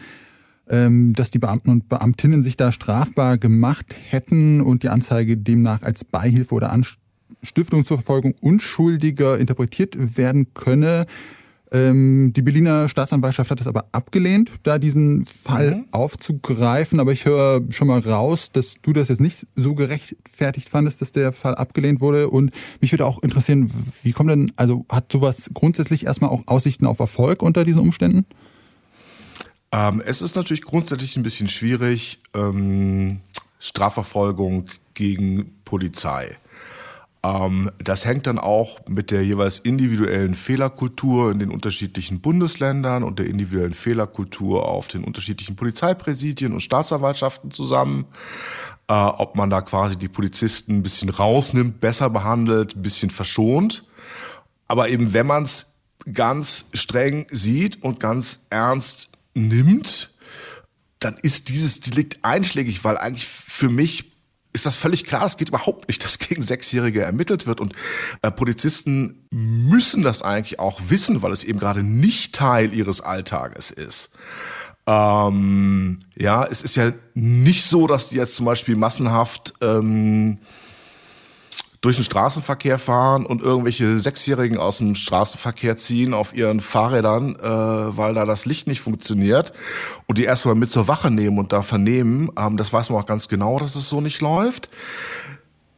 ähm, 0.70 1.14
dass 1.14 1.30
die 1.30 1.40
Beamten 1.40 1.70
und 1.70 1.90
Beamtinnen 1.90 2.42
sich 2.42 2.56
da 2.56 2.72
strafbar 2.72 3.38
gemacht 3.38 3.94
hätten 4.10 4.62
und 4.62 4.84
die 4.84 4.90
Anzeige 4.90 5.36
demnach 5.36 5.84
als 5.84 6.06
Beihilfe 6.06 6.56
oder 6.56 6.72
Anst 6.72 6.98
Stiftung 7.44 7.86
zur 7.86 7.98
Verfolgung 7.98 8.34
Unschuldiger 8.42 9.38
interpretiert 9.38 9.96
werden 10.18 10.54
könne. 10.54 11.06
Ähm, 11.74 12.34
die 12.34 12.44
Berliner 12.44 12.88
Staatsanwaltschaft 12.88 13.50
hat 13.50 13.60
es 13.60 13.66
aber 13.66 13.86
abgelehnt, 13.92 14.52
da 14.62 14.78
diesen 14.78 15.26
Fall 15.26 15.78
mhm. 15.78 15.86
aufzugreifen. 15.92 17.00
Aber 17.00 17.12
ich 17.12 17.26
höre 17.26 17.62
schon 17.72 17.88
mal 17.88 18.00
raus, 18.00 18.52
dass 18.54 18.76
du 18.84 18.94
das 18.94 19.10
jetzt 19.10 19.20
nicht 19.20 19.48
so 19.56 19.74
gerechtfertigt 19.74 20.70
fandest, 20.70 21.02
dass 21.02 21.12
der 21.12 21.34
Fall 21.34 21.56
abgelehnt 21.56 22.00
wurde. 22.00 22.30
Und 22.30 22.52
mich 22.80 22.92
würde 22.92 23.08
auch 23.08 23.24
interessieren, 23.24 23.72
wie 24.04 24.12
kommt 24.12 24.30
denn, 24.30 24.52
also 24.56 24.86
hat 24.88 25.12
sowas 25.12 25.50
grundsätzlich 25.54 26.06
erstmal 26.06 26.30
auch 26.30 26.44
Aussichten 26.46 26.86
auf 26.86 27.00
Erfolg 27.00 27.42
unter 27.42 27.66
diesen 27.66 27.82
Umständen? 27.82 28.26
Ähm, 29.72 30.04
es 30.06 30.22
ist 30.22 30.36
natürlich 30.36 30.62
grundsätzlich 30.62 31.18
ein 31.18 31.24
bisschen 31.24 31.48
schwierig, 31.48 32.20
ähm, 32.36 33.22
Strafverfolgung 33.58 34.68
gegen 34.94 35.56
Polizei. 35.66 36.38
Ähm, 37.24 37.72
das 37.82 38.06
hängt 38.06 38.28
dann 38.28 38.38
auch 38.38 38.82
mit 38.88 39.12
der 39.12 39.24
jeweils 39.24 39.60
individuellen 39.60 40.36
Fehlerkultur 40.36 41.32
in 41.32 41.40
den 41.40 41.50
unterschiedlichen 41.50 42.20
Bundesländern 42.20 43.04
und 43.04 43.20
der 43.20 43.28
individuellen 43.28 43.74
Fehlerkultur 43.74 44.68
auf 44.68 44.90
den 44.90 45.04
unterschiedlichen 45.04 45.56
Polizeipräsidien 45.56 46.54
und 46.54 46.62
Staatsanwaltschaften 46.62 47.52
zusammen. 47.52 48.06
Äh, 48.90 48.94
ob 48.94 49.36
man 49.36 49.50
da 49.50 49.62
quasi 49.62 49.98
die 49.98 50.10
Polizisten 50.10 50.78
ein 50.78 50.84
bisschen 50.84 51.10
rausnimmt, 51.10 51.80
besser 51.80 52.10
behandelt, 52.10 52.76
ein 52.76 52.82
bisschen 52.82 53.10
verschont. 53.10 53.86
Aber 54.68 54.90
eben 54.90 55.14
wenn 55.14 55.28
man 55.28 55.44
es 55.44 55.76
ganz 56.12 56.66
streng 56.74 57.26
sieht 57.32 57.82
und 57.82 58.02
ganz 58.02 58.40
ernst 58.50 59.10
nimmt, 59.34 60.14
dann 61.00 61.16
ist 61.22 61.50
dieses 61.50 61.80
Delikt 61.80 62.20
einschlägig, 62.24 62.84
weil 62.84 62.98
eigentlich 62.98 63.26
für 63.26 63.70
mich 63.70 64.13
ist 64.54 64.66
das 64.66 64.76
völlig 64.76 65.06
klar. 65.06 65.26
Es 65.26 65.38
geht 65.38 65.50
überhaupt 65.50 65.88
nicht, 65.88 66.04
dass 66.04 66.20
gegen 66.20 66.42
Sechsjährige 66.42 67.02
ermittelt 67.02 67.48
wird. 67.48 67.60
Und 67.60 67.74
äh, 68.22 68.32
Polizisten 68.32 69.26
müssen 69.32 70.04
das 70.04 70.22
eigentlich 70.22 70.60
auch 70.60 70.80
wissen, 70.88 71.22
weil 71.22 71.32
es 71.32 71.44
eben 71.44 71.60
gerade 71.60 71.84
nicht 71.84 72.36
Teil 72.36 72.74
ihres 72.74 73.02
Alltages 73.02 73.72
ist. 73.72 74.12
Ähm, 74.86 76.00
ja, 76.16 76.46
es 76.46 76.62
ist 76.62 76.76
ja 76.76 76.92
nicht 77.14 77.64
so, 77.64 77.88
dass 77.88 78.10
die 78.10 78.18
jetzt 78.18 78.36
zum 78.36 78.46
Beispiel 78.46 78.76
massenhaft 78.76 79.54
ähm, 79.62 80.40
durch 81.84 81.98
den 81.98 82.06
Straßenverkehr 82.06 82.80
fahren 82.80 83.26
und 83.26 83.42
irgendwelche 83.42 84.00
Sechsjährigen 84.00 84.58
aus 84.58 84.78
dem 84.78 84.96
Straßenverkehr 84.96 85.76
ziehen 85.76 86.14
auf 86.14 86.34
ihren 86.34 86.62
Fahrrädern, 86.62 87.36
äh, 87.36 87.44
weil 87.44 88.14
da 88.14 88.24
das 88.24 88.46
Licht 88.46 88.68
nicht 88.68 88.80
funktioniert 88.80 89.52
und 90.08 90.18
die 90.18 90.24
erstmal 90.24 90.56
mit 90.56 90.72
zur 90.72 90.88
Wache 90.88 91.12
nehmen 91.12 91.38
und 91.38 91.52
da 91.52 91.62
vernehmen. 91.62 92.32
Ähm, 92.40 92.56
das 92.56 92.72
weiß 92.72 92.90
man 92.90 93.02
auch 93.02 93.06
ganz 93.06 93.28
genau, 93.28 93.60
dass 93.60 93.76
es 93.76 93.90
so 93.90 94.00
nicht 94.00 94.22
läuft. 94.22 94.70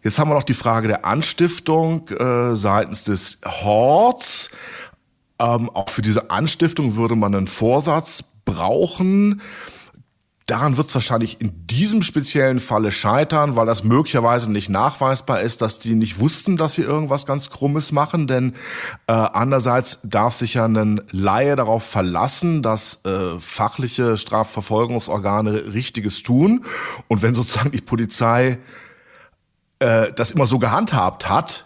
Jetzt 0.04 0.20
haben 0.20 0.30
wir 0.30 0.36
noch 0.36 0.44
die 0.44 0.54
Frage 0.54 0.88
der 0.88 1.06
Anstiftung 1.06 2.08
äh, 2.10 2.56
seitens 2.56 3.06
des 3.06 3.40
Horts. 3.44 4.52
Ähm, 5.40 5.72
auch 5.72 5.90
für 5.90 6.04
diese 6.04 6.30
Anstiftung 6.30 6.98
würde 6.98 7.16
man 7.16 7.34
einen 7.34 7.48
Vorsatz 7.48 8.24
brauchen. 8.46 9.42
Daran 10.48 10.78
wird 10.78 10.90
es 10.90 10.94
wahrscheinlich 10.94 11.42
in 11.42 11.66
diesem 11.66 12.04
speziellen 12.04 12.60
Falle 12.60 12.92
scheitern, 12.92 13.56
weil 13.56 13.66
das 13.66 13.84
möglicherweise 13.84 14.52
nicht 14.52 14.70
nachweisbar 14.70 15.42
ist, 15.42 15.64
dass 15.64 15.80
die 15.80 15.96
nicht 15.96 16.20
wussten, 16.20 16.56
dass 16.56 16.76
sie 16.76 16.84
irgendwas 16.84 17.26
ganz 17.26 17.50
Krummes 17.50 17.92
machen. 17.92 18.28
Denn 18.28 18.54
äh, 19.08 19.14
andererseits 19.14 20.02
darf 20.04 20.36
sich 20.36 20.54
ja 20.54 20.66
ein 20.66 21.02
Laie 21.10 21.56
darauf 21.56 21.84
verlassen, 21.84 22.62
dass 22.62 23.04
äh, 23.06 23.40
fachliche 23.40 24.18
Strafverfolgungsorgane 24.18 25.74
Richtiges 25.74 26.22
tun. 26.22 26.64
Und 27.08 27.24
wenn 27.24 27.34
sozusagen 27.34 27.72
die 27.72 27.82
Polizei 27.82 28.60
äh, 29.80 30.12
das 30.16 30.30
immer 30.30 30.46
so 30.46 30.60
gehandhabt 30.60 31.28
hat, 31.28 31.66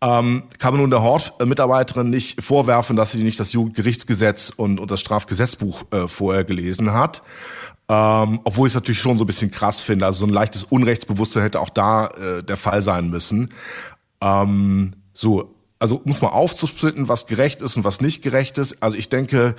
ähm, 0.00 0.44
kann 0.60 0.74
man 0.74 0.82
nun 0.82 0.90
der 0.90 1.02
Hort-Mitarbeiterin 1.02 2.10
nicht 2.10 2.40
vorwerfen, 2.40 2.94
dass 2.94 3.10
sie 3.10 3.24
nicht 3.24 3.40
das 3.40 3.52
Jugendgerichtsgesetz 3.52 4.52
und, 4.54 4.78
und 4.78 4.92
das 4.92 5.00
Strafgesetzbuch 5.00 5.84
äh, 5.90 6.06
vorher 6.06 6.44
gelesen 6.44 6.92
hat. 6.92 7.22
Ähm, 7.88 8.40
obwohl 8.42 8.66
ich 8.66 8.72
es 8.72 8.74
natürlich 8.74 9.00
schon 9.00 9.16
so 9.16 9.24
ein 9.24 9.28
bisschen 9.28 9.50
krass 9.50 9.80
finde. 9.80 10.06
Also 10.06 10.20
so 10.20 10.26
ein 10.26 10.32
leichtes 10.32 10.64
Unrechtsbewusstsein 10.64 11.44
hätte 11.44 11.60
auch 11.60 11.70
da 11.70 12.08
äh, 12.08 12.42
der 12.42 12.56
Fall 12.56 12.82
sein 12.82 13.10
müssen. 13.10 13.50
Ähm, 14.20 14.92
so, 15.12 15.54
also 15.78 16.00
muss 16.04 16.20
man 16.20 16.32
aufzusplitten, 16.32 17.08
was 17.08 17.26
gerecht 17.26 17.62
ist 17.62 17.76
und 17.76 17.84
was 17.84 18.00
nicht 18.00 18.22
gerecht 18.22 18.58
ist. 18.58 18.82
Also 18.82 18.96
ich 18.96 19.08
denke, 19.08 19.54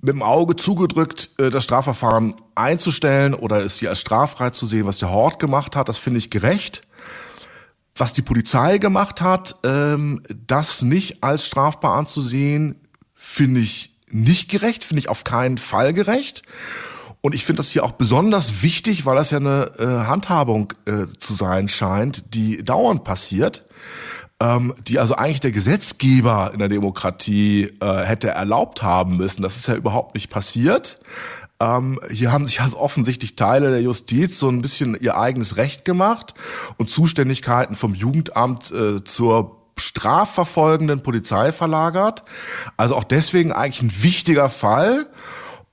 mit 0.00 0.14
dem 0.14 0.22
Auge 0.22 0.56
zugedrückt, 0.56 1.30
äh, 1.38 1.50
das 1.50 1.64
Strafverfahren 1.64 2.34
einzustellen 2.54 3.34
oder 3.34 3.62
es 3.62 3.78
hier 3.78 3.90
als 3.90 4.00
straffrei 4.00 4.50
zu 4.50 4.66
sehen, 4.66 4.86
was 4.86 4.98
der 4.98 5.10
Hort 5.10 5.38
gemacht 5.38 5.76
hat, 5.76 5.88
das 5.88 5.98
finde 5.98 6.18
ich 6.18 6.30
gerecht. 6.30 6.82
Was 7.94 8.12
die 8.12 8.22
Polizei 8.22 8.78
gemacht 8.78 9.22
hat, 9.22 9.56
ähm, 9.64 10.22
das 10.46 10.82
nicht 10.82 11.24
als 11.24 11.46
strafbar 11.46 11.96
anzusehen, 11.96 12.80
finde 13.14 13.60
ich 13.60 13.96
nicht 14.10 14.50
gerecht, 14.50 14.84
finde 14.84 15.00
ich 15.00 15.08
auf 15.08 15.24
keinen 15.24 15.58
Fall 15.58 15.92
gerecht. 15.92 16.42
Und 17.20 17.34
ich 17.34 17.44
finde 17.44 17.58
das 17.58 17.70
hier 17.70 17.84
auch 17.84 17.92
besonders 17.92 18.62
wichtig, 18.62 19.04
weil 19.04 19.16
das 19.16 19.30
ja 19.30 19.38
eine 19.38 19.72
äh, 19.78 19.84
Handhabung 20.06 20.72
äh, 20.86 21.06
zu 21.18 21.34
sein 21.34 21.68
scheint, 21.68 22.34
die 22.34 22.62
dauernd 22.62 23.04
passiert, 23.04 23.64
ähm, 24.40 24.72
die 24.86 24.98
also 24.98 25.16
eigentlich 25.16 25.40
der 25.40 25.50
Gesetzgeber 25.50 26.50
in 26.52 26.60
der 26.60 26.68
Demokratie 26.68 27.72
äh, 27.80 27.96
hätte 28.04 28.28
erlaubt 28.28 28.82
haben 28.82 29.16
müssen. 29.16 29.42
Das 29.42 29.56
ist 29.56 29.66
ja 29.66 29.74
überhaupt 29.74 30.14
nicht 30.14 30.30
passiert. 30.30 31.00
Ähm, 31.60 31.98
hier 32.10 32.30
haben 32.30 32.46
sich 32.46 32.60
also 32.60 32.78
offensichtlich 32.78 33.34
Teile 33.34 33.70
der 33.70 33.82
Justiz 33.82 34.38
so 34.38 34.48
ein 34.48 34.62
bisschen 34.62 34.96
ihr 35.00 35.16
eigenes 35.16 35.56
Recht 35.56 35.84
gemacht 35.84 36.34
und 36.76 36.88
Zuständigkeiten 36.88 37.74
vom 37.74 37.94
Jugendamt 37.94 38.70
äh, 38.70 39.02
zur 39.02 39.56
strafverfolgenden 39.76 41.00
Polizei 41.00 41.52
verlagert. 41.52 42.22
Also 42.76 42.96
auch 42.96 43.04
deswegen 43.04 43.52
eigentlich 43.52 43.82
ein 43.82 44.02
wichtiger 44.02 44.48
Fall. 44.48 45.08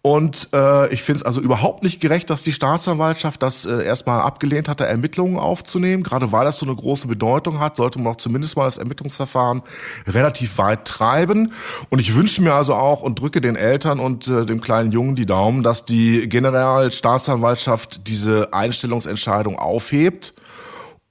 Und 0.05 0.49
äh, 0.53 0.93
ich 0.93 1.01
finde 1.01 1.21
es 1.21 1.25
also 1.25 1.41
überhaupt 1.41 1.81
nicht 1.81 1.99
gerecht, 1.99 2.29
dass 2.29 2.43
die 2.43 2.51
Staatsanwaltschaft 2.51 3.41
das 3.41 3.65
äh, 3.65 3.83
erstmal 3.83 4.21
abgelehnt 4.21 4.69
hatte, 4.69 4.85
Ermittlungen 4.85 5.39
aufzunehmen. 5.39 6.03
Gerade 6.03 6.31
weil 6.31 6.45
das 6.45 6.59
so 6.59 6.65
eine 6.67 6.75
große 6.75 7.07
Bedeutung 7.07 7.57
hat, 7.57 7.77
sollte 7.77 7.97
man 7.97 8.13
auch 8.13 8.17
zumindest 8.17 8.55
mal 8.55 8.65
das 8.65 8.77
Ermittlungsverfahren 8.77 9.63
relativ 10.05 10.59
weit 10.59 10.85
treiben. 10.85 11.51
Und 11.89 11.97
ich 11.97 12.13
wünsche 12.13 12.43
mir 12.43 12.53
also 12.53 12.75
auch 12.75 13.01
und 13.01 13.19
drücke 13.19 13.41
den 13.41 13.55
Eltern 13.55 13.99
und 13.99 14.27
äh, 14.27 14.45
dem 14.45 14.61
kleinen 14.61 14.91
Jungen 14.91 15.15
die 15.15 15.25
Daumen, 15.25 15.63
dass 15.63 15.85
die 15.85 16.29
Generalstaatsanwaltschaft 16.29 18.07
diese 18.07 18.53
Einstellungsentscheidung 18.53 19.57
aufhebt 19.57 20.35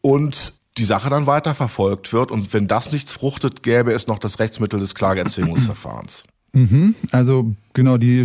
und 0.03 0.55
die 0.79 0.85
Sache 0.85 1.11
dann 1.11 1.27
weiter 1.27 1.55
verfolgt 1.55 2.13
wird. 2.13 2.31
Und 2.31 2.55
wenn 2.55 2.69
das 2.69 2.93
nichts 2.93 3.11
fruchtet, 3.13 3.65
gäbe 3.65 3.93
es 3.93 4.07
noch 4.07 4.21
das 4.21 4.39
Rechtsmittel 4.39 4.79
des 4.79 4.95
Klageerzwingungsverfahrens. 4.95 6.27
Mhm, 6.55 6.95
also 7.11 7.55
genau, 7.73 7.99
die 7.99 8.25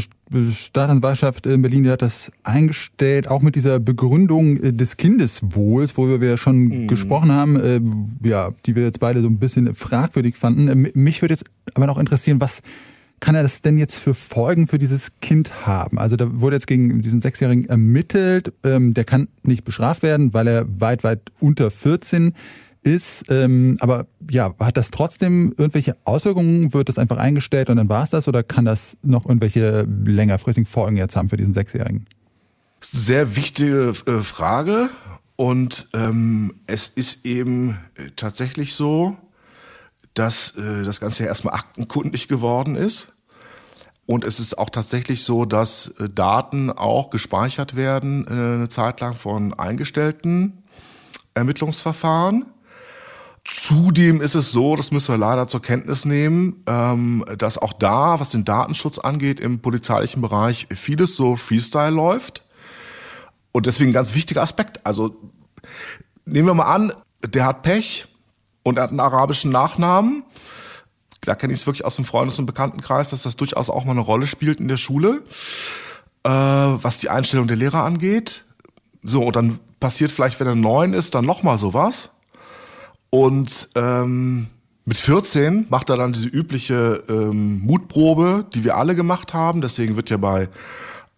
Staatsanwaltschaft 0.53 1.48
in 1.48 1.62
Berlin 1.62 1.83
die 1.83 1.89
hat 1.89 2.01
das 2.01 2.31
eingestellt, 2.43 3.27
auch 3.27 3.41
mit 3.41 3.55
dieser 3.55 3.79
Begründung 3.79 4.57
äh, 4.57 4.71
des 4.71 4.98
Kindeswohls, 4.98 5.98
worüber 5.98 6.21
wir 6.21 6.29
ja 6.29 6.38
schon 6.38 6.65
mhm. 6.65 6.88
gesprochen 6.88 7.31
haben, 7.31 7.55
äh, 7.59 7.81
ja, 8.27 8.51
die 8.65 8.75
wir 8.75 8.83
jetzt 8.83 9.00
beide 9.00 9.21
so 9.21 9.27
ein 9.27 9.39
bisschen 9.39 9.74
fragwürdig 9.74 10.38
fanden. 10.38 10.67
Äh, 10.67 10.91
mich 10.93 11.21
würde 11.21 11.33
jetzt 11.33 11.45
aber 11.74 11.88
noch 11.88 11.98
interessieren, 11.98 12.39
was 12.39 12.62
kann 13.19 13.36
er 13.36 13.43
das 13.43 13.62
denn 13.62 13.77
jetzt 13.77 13.95
für 13.95 14.13
Folgen 14.13 14.67
für 14.67 14.79
dieses 14.79 15.12
Kind 15.19 15.65
haben? 15.65 16.00
Also 16.00 16.15
da 16.15 16.39
wurde 16.39 16.55
jetzt 16.55 16.67
gegen 16.67 17.01
diesen 17.01 17.21
Sechsjährigen 17.21 17.65
ermittelt, 17.65 18.53
ähm, 18.63 18.93
der 18.93 19.03
kann 19.03 19.27
nicht 19.43 19.63
bestraft 19.63 20.03
werden, 20.03 20.33
weil 20.33 20.48
er 20.48 20.65
weit, 20.79 21.03
weit 21.03 21.21
unter 21.39 21.69
14 21.71 22.33
ist. 22.81 23.25
Ähm, 23.29 23.77
aber 23.79 24.07
ja, 24.29 24.53
hat 24.59 24.77
das 24.77 24.91
trotzdem 24.91 25.53
irgendwelche 25.57 25.98
Auswirkungen? 26.05 26.74
Wird 26.74 26.89
das 26.89 26.98
einfach 26.98 27.17
eingestellt 27.17 27.69
und 27.69 27.77
dann 27.77 27.89
war 27.89 28.03
es 28.03 28.09
das? 28.09 28.27
Oder 28.27 28.43
kann 28.43 28.65
das 28.65 28.98
noch 29.01 29.25
irgendwelche 29.25 29.88
längerfristigen 30.05 30.65
Folgen 30.65 30.98
jetzt 30.98 31.15
haben 31.15 31.29
für 31.29 31.38
diesen 31.38 31.53
Sechsjährigen? 31.53 32.05
Sehr 32.81 33.36
wichtige 33.36 33.93
äh, 34.05 34.21
Frage. 34.21 34.89
Und 35.36 35.88
ähm, 35.93 36.55
es 36.67 36.89
ist 36.89 37.25
eben 37.25 37.77
äh, 37.95 38.09
tatsächlich 38.15 38.74
so, 38.74 39.17
dass 40.13 40.55
äh, 40.57 40.83
das 40.83 41.00
Ganze 41.00 41.24
ja 41.24 41.29
erstmal 41.29 41.53
aktenkundig 41.53 42.27
geworden 42.27 42.75
ist. 42.75 43.13
Und 44.05 44.24
es 44.24 44.39
ist 44.39 44.57
auch 44.57 44.69
tatsächlich 44.69 45.24
so, 45.24 45.45
dass 45.45 45.89
äh, 46.00 46.09
Daten 46.09 46.71
auch 46.71 47.09
gespeichert 47.09 47.75
werden, 47.75 48.25
äh, 48.27 48.31
eine 48.31 48.67
Zeit 48.67 49.01
lang 49.01 49.13
von 49.13 49.53
eingestellten 49.53 50.63
Ermittlungsverfahren. 51.36 52.45
Zudem 53.51 54.22
ist 54.22 54.36
es 54.36 54.51
so, 54.51 54.75
das 54.75 54.91
müssen 54.91 55.12
wir 55.12 55.18
leider 55.18 55.48
zur 55.48 55.63
Kenntnis 55.63 56.06
nehmen, 56.06 56.63
ähm, 56.68 57.25
dass 57.36 57.58
auch 57.58 57.74
da, 57.74 58.20
was 58.20 58.29
den 58.29 58.46
Datenschutz 58.46 59.00
angeht, 59.00 59.39
im 59.39 59.60
polizeilichen 59.60 60.22
Bereich 60.22 60.68
vieles 60.70 61.15
so 61.15 61.36
Freestyle 61.36 61.89
läuft. 61.89 62.44
Und 63.51 63.65
deswegen 63.65 63.89
ein 63.89 63.94
ganz 63.94 64.13
wichtiger 64.13 64.44
Aspekt. 64.44 64.86
Also 64.86 65.15
nehmen 66.25 66.48
wir 66.48 66.53
mal 66.53 66.72
an, 66.72 66.94
der 67.25 67.46
hat 67.46 67.63
Pech 67.63 68.08
und 68.62 68.77
er 68.77 68.84
hat 68.84 68.91
einen 68.91 69.00
arabischen 69.00 69.51
Nachnamen. 69.51 70.24
Da 71.22 71.34
kenne 71.34 71.51
ich 71.51 71.62
es 71.62 71.65
wirklich 71.65 71.86
aus 71.86 71.96
dem 71.96 72.06
Freundes- 72.06 72.38
und 72.38 72.46
Bekanntenkreis, 72.46 73.10
dass 73.10 73.24
das 73.24 73.36
durchaus 73.36 73.72
auch 73.72 73.84
mal 73.84 73.94
eine 73.94 74.01
Rolle 74.01 74.27
spielt 74.27 74.60
in 74.60 74.68
der 74.68 74.77
Schule, 74.77 75.24
äh, 76.24 76.29
was 76.29 77.00
die 77.00 77.10
Einstellung 77.10 77.48
der 77.48 77.58
Lehrer 77.58 77.84
angeht. 77.84 78.46
So, 79.01 79.24
und 79.24 79.36
dann 79.36 79.60
passiert 79.79 80.12
vielleicht, 80.12 80.39
wenn 80.39 80.46
er 80.46 80.53
neun 80.56 80.94
ist, 80.94 81.15
dann 81.15 81.25
nochmal 81.25 81.58
sowas. 81.58 82.12
Und 83.10 83.70
ähm, 83.75 84.48
mit 84.86 84.98
14 84.98 85.68
macht 85.70 85.89
er 85.89 85.98
dann 85.98 86.13
diese 86.13 86.28
übliche 86.28 87.04
ähm, 87.10 87.60
Mutprobe, 87.60 88.46
die 88.54 88.63
wir 88.63 88.78
alle 88.78 88.96
gemacht 88.96 89.34
haben. 89.34 89.62
Deswegen 89.62 89.96
wird 89.96 90.10
ja 90.10 90.18
bei 90.18 90.50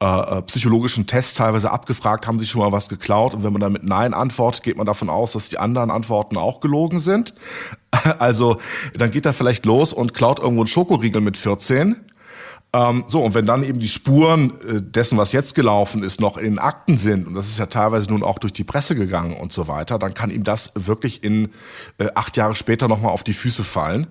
äh, 0.02 0.38
äh, 0.40 0.42
psychologischen 0.42 1.06
Tests 1.06 1.36
teilweise 1.36 1.70
abgefragt, 1.70 2.26
haben 2.26 2.40
sie 2.40 2.48
schon 2.48 2.60
mal 2.62 2.72
was 2.72 2.90
geklaut? 2.90 3.36
Und 3.36 3.44
wenn 3.44 3.54
man 3.54 3.62
dann 3.62 3.72
mit 3.72 3.84
Nein 3.84 4.16
antwortet, 4.16 4.64
geht 4.64 4.76
man 4.76 4.88
davon 4.88 5.12
aus, 5.12 5.34
dass 5.34 5.50
die 5.50 5.60
anderen 5.60 5.92
Antworten 5.92 6.38
auch 6.38 6.60
gelogen 6.60 7.00
sind. 7.00 7.34
Also 8.18 8.58
dann 8.98 9.12
geht 9.12 9.26
er 9.26 9.34
vielleicht 9.34 9.66
los 9.66 9.92
und 9.92 10.14
klaut 10.14 10.40
irgendwo 10.40 10.62
einen 10.62 10.68
Schokoriegel 10.68 11.22
mit 11.22 11.36
14 11.36 11.98
ähm, 12.74 13.04
so, 13.08 13.22
und 13.22 13.34
wenn 13.34 13.46
dann 13.46 13.64
eben 13.64 13.80
die 13.80 13.88
Spuren 13.90 14.54
äh, 14.62 14.82
dessen, 14.82 15.18
was 15.18 15.34
jetzt 15.34 15.56
gelaufen 15.56 16.04
ist, 16.04 16.22
noch 16.22 16.38
in 16.38 16.46
den 16.46 16.60
Akten 16.60 16.98
sind, 16.98 17.28
und 17.28 17.34
das 17.34 17.48
ist 17.48 17.60
ja 17.60 17.66
teilweise 17.66 18.10
nun 18.10 18.24
auch 18.24 18.40
durch 18.40 18.54
die 18.54 18.64
Presse 18.64 18.96
gegangen 18.96 19.36
und 19.36 19.52
so 19.52 19.68
weiter, 19.68 20.00
dann 20.00 20.14
kann 20.14 20.30
ihm 20.30 20.46
das 20.46 20.72
wirklich 20.76 21.24
in 21.24 21.50
äh, 21.98 22.08
acht 22.16 22.38
Jahre 22.38 22.56
später 22.56 22.88
nochmal 22.88 23.12
auf 23.12 23.24
die 23.24 23.34
Füße 23.34 23.66
fallen. 23.66 24.08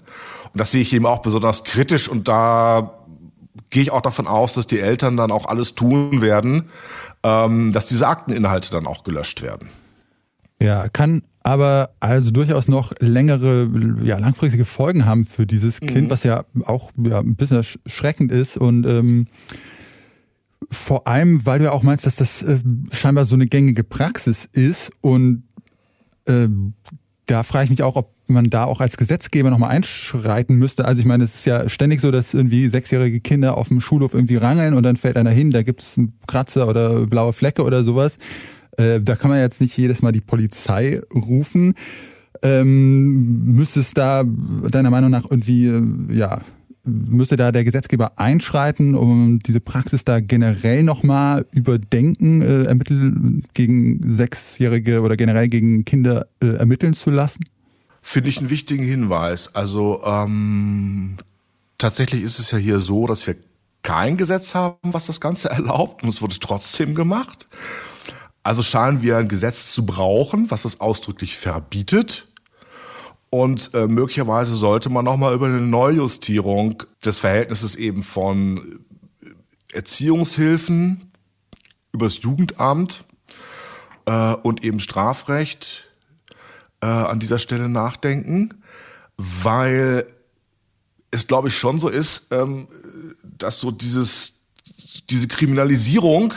Und 0.52 0.60
das 0.60 0.72
sehe 0.72 0.82
ich 0.82 0.92
eben 0.92 1.06
auch 1.06 1.22
besonders 1.22 1.64
kritisch 1.64 2.08
und 2.08 2.28
da 2.28 2.98
gehe 3.70 3.82
ich 3.82 3.92
auch 3.92 4.02
davon 4.02 4.26
aus, 4.26 4.52
dass 4.52 4.66
die 4.66 4.80
Eltern 4.80 5.16
dann 5.16 5.30
auch 5.30 5.46
alles 5.46 5.74
tun 5.74 6.20
werden, 6.20 6.68
ähm, 7.22 7.72
dass 7.72 7.86
diese 7.86 8.08
Akteninhalte 8.08 8.70
dann 8.70 8.86
auch 8.86 9.04
gelöscht 9.04 9.40
werden. 9.40 9.70
Ja, 10.60 10.88
kann 10.88 11.22
aber 11.42 11.90
also 12.00 12.30
durchaus 12.30 12.68
noch 12.68 12.92
längere, 13.00 13.70
ja, 14.02 14.18
langfristige 14.18 14.66
Folgen 14.66 15.06
haben 15.06 15.24
für 15.24 15.46
dieses 15.46 15.80
Kind, 15.80 16.06
mhm. 16.06 16.10
was 16.10 16.22
ja 16.22 16.44
auch 16.66 16.90
ja, 17.02 17.20
ein 17.20 17.34
bisschen 17.34 17.58
erschreckend 17.58 18.30
ist 18.30 18.58
und 18.58 18.86
ähm, 18.86 19.26
vor 20.70 21.06
allem, 21.06 21.44
weil 21.46 21.58
du 21.58 21.64
ja 21.64 21.72
auch 21.72 21.82
meinst, 21.82 22.04
dass 22.06 22.16
das 22.16 22.42
äh, 22.42 22.58
scheinbar 22.92 23.24
so 23.24 23.34
eine 23.34 23.46
gängige 23.46 23.84
Praxis 23.84 24.48
ist 24.52 24.92
und 25.00 25.44
äh, 26.26 26.48
da 27.26 27.42
frage 27.42 27.64
ich 27.64 27.70
mich 27.70 27.82
auch, 27.82 27.96
ob 27.96 28.12
man 28.26 28.50
da 28.50 28.64
auch 28.64 28.80
als 28.80 28.96
Gesetzgeber 28.96 29.50
nochmal 29.50 29.70
einschreiten 29.70 30.56
müsste. 30.56 30.84
Also 30.84 31.00
ich 31.00 31.06
meine, 31.06 31.24
es 31.24 31.34
ist 31.34 31.44
ja 31.46 31.68
ständig 31.68 32.00
so, 32.00 32.10
dass 32.10 32.34
irgendwie 32.34 32.68
sechsjährige 32.68 33.20
Kinder 33.20 33.56
auf 33.56 33.68
dem 33.68 33.80
Schulhof 33.80 34.14
irgendwie 34.14 34.36
rangeln 34.36 34.74
und 34.74 34.82
dann 34.82 34.96
fällt 34.96 35.16
einer 35.16 35.30
hin, 35.30 35.50
da 35.50 35.62
gibt's 35.62 35.98
Kratzer 36.26 36.68
oder 36.68 37.06
blaue 37.06 37.32
Flecke 37.32 37.62
oder 37.62 37.82
sowas. 37.82 38.18
Äh, 38.76 39.00
da 39.00 39.16
kann 39.16 39.30
man 39.30 39.40
jetzt 39.40 39.60
nicht 39.60 39.76
jedes 39.76 40.02
Mal 40.02 40.12
die 40.12 40.20
Polizei 40.20 41.00
rufen. 41.14 41.74
Ähm, 42.42 43.54
müsste 43.54 43.80
es 43.80 43.92
da 43.92 44.24
deiner 44.24 44.90
Meinung 44.90 45.10
nach 45.10 45.24
irgendwie, 45.30 45.66
äh, 45.66 45.82
ja, 46.10 46.40
müsste 46.84 47.36
da 47.36 47.52
der 47.52 47.64
Gesetzgeber 47.64 48.18
einschreiten, 48.18 48.94
um 48.94 49.40
diese 49.40 49.60
Praxis 49.60 50.04
da 50.04 50.20
generell 50.20 50.82
nochmal 50.82 51.46
überdenken, 51.52 52.40
äh, 52.40 52.64
ermitteln 52.64 53.44
gegen 53.54 54.10
Sechsjährige 54.10 55.02
oder 55.02 55.16
generell 55.16 55.48
gegen 55.48 55.84
Kinder 55.84 56.26
äh, 56.42 56.56
ermitteln 56.56 56.94
zu 56.94 57.10
lassen? 57.10 57.44
Finde 58.00 58.30
ich 58.30 58.38
einen 58.38 58.50
wichtigen 58.50 58.84
Hinweis. 58.84 59.54
Also 59.54 60.02
ähm, 60.04 61.16
tatsächlich 61.76 62.22
ist 62.22 62.38
es 62.38 62.50
ja 62.50 62.58
hier 62.58 62.78
so, 62.78 63.06
dass 63.06 63.26
wir 63.26 63.36
kein 63.82 64.16
Gesetz 64.16 64.54
haben, 64.54 64.76
was 64.82 65.06
das 65.06 65.20
Ganze 65.20 65.50
erlaubt 65.50 66.02
und 66.02 66.08
es 66.08 66.22
wurde 66.22 66.38
trotzdem 66.40 66.94
gemacht. 66.94 67.46
Also 68.42 68.62
scheinen 68.62 69.02
wir 69.02 69.18
ein 69.18 69.28
Gesetz 69.28 69.72
zu 69.72 69.84
brauchen, 69.84 70.50
was 70.50 70.62
das 70.62 70.80
ausdrücklich 70.80 71.36
verbietet. 71.36 72.28
Und 73.28 73.74
äh, 73.74 73.86
möglicherweise 73.86 74.56
sollte 74.56 74.90
man 74.90 75.04
nochmal 75.04 75.34
über 75.34 75.46
eine 75.46 75.60
Neujustierung 75.60 76.82
des 77.04 77.20
Verhältnisses 77.20 77.76
eben 77.76 78.02
von 78.02 78.80
Erziehungshilfen 79.72 81.12
übers 81.92 82.22
Jugendamt 82.22 83.04
äh, 84.06 84.34
und 84.34 84.64
eben 84.64 84.80
Strafrecht 84.80 85.90
äh, 86.80 86.86
an 86.86 87.20
dieser 87.20 87.38
Stelle 87.38 87.68
nachdenken, 87.68 88.62
weil 89.16 90.06
es, 91.10 91.26
glaube 91.26 91.48
ich, 91.48 91.56
schon 91.56 91.78
so 91.78 91.88
ist, 91.88 92.26
ähm, 92.30 92.66
dass 93.22 93.60
so 93.60 93.70
dieses, 93.70 94.40
diese 95.08 95.28
Kriminalisierung 95.28 96.34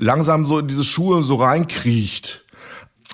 langsam 0.00 0.44
so 0.44 0.58
in 0.58 0.66
diese 0.66 0.82
Schuhe 0.82 1.22
so 1.22 1.36
reinkriecht. 1.36 2.44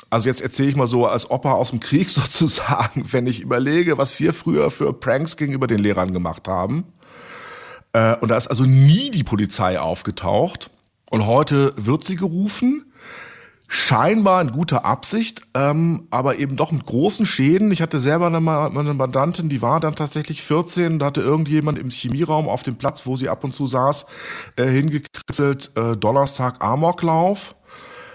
Also 0.09 0.29
jetzt 0.29 0.41
erzähle 0.41 0.69
ich 0.69 0.77
mal 0.77 0.87
so 0.87 1.07
als 1.07 1.31
Opa 1.31 1.53
aus 1.53 1.71
dem 1.71 1.81
Krieg 1.81 2.09
sozusagen, 2.11 3.13
wenn 3.13 3.27
ich 3.27 3.41
überlege, 3.41 3.99
was 3.99 4.19
wir 4.21 4.33
früher 4.33 4.71
für 4.71 4.93
Pranks 4.93 5.37
gegenüber 5.37 5.67
den 5.67 5.79
Lehrern 5.79 6.13
gemacht 6.13 6.49
haben. 6.49 6.85
Äh, 7.93 8.17
und 8.17 8.29
da 8.29 8.37
ist 8.37 8.47
also 8.47 8.65
nie 8.65 9.11
die 9.11 9.25
Polizei 9.25 9.79
aufgetaucht. 9.81 10.71
Und 11.11 11.27
heute 11.27 11.73
wird 11.77 12.05
sie 12.05 12.17
gerufen 12.17 12.86
scheinbar 13.69 14.41
in 14.43 14.53
guter 14.53 14.85
Absicht, 14.85 15.43
ähm, 15.55 16.07
aber 16.11 16.39
eben 16.39 16.57
doch 16.57 16.73
mit 16.73 16.87
großen 16.87 17.27
Schäden. 17.27 17.73
Ich 17.73 17.83
hatte 17.83 17.99
selber 17.99 18.27
eine, 18.27 18.39
eine 18.39 18.95
Mandantin, 18.95 19.49
die 19.49 19.63
war 19.63 19.81
dann 19.81 19.95
tatsächlich 19.95 20.43
14, 20.43 20.99
da 20.99 21.07
hatte 21.07 21.21
irgendjemand 21.21 21.79
im 21.79 21.91
Chemieraum 21.91 22.49
auf 22.49 22.63
dem 22.63 22.77
Platz, 22.77 23.07
wo 23.07 23.17
sie 23.17 23.29
ab 23.29 23.45
und 23.45 23.55
zu 23.55 23.67
saß, 23.67 24.07
äh, 24.57 24.67
hingekritzelt, 24.67 25.73
äh, 25.77 25.97
Donnerstag 25.97 26.63
Amoklauf. 26.63 27.55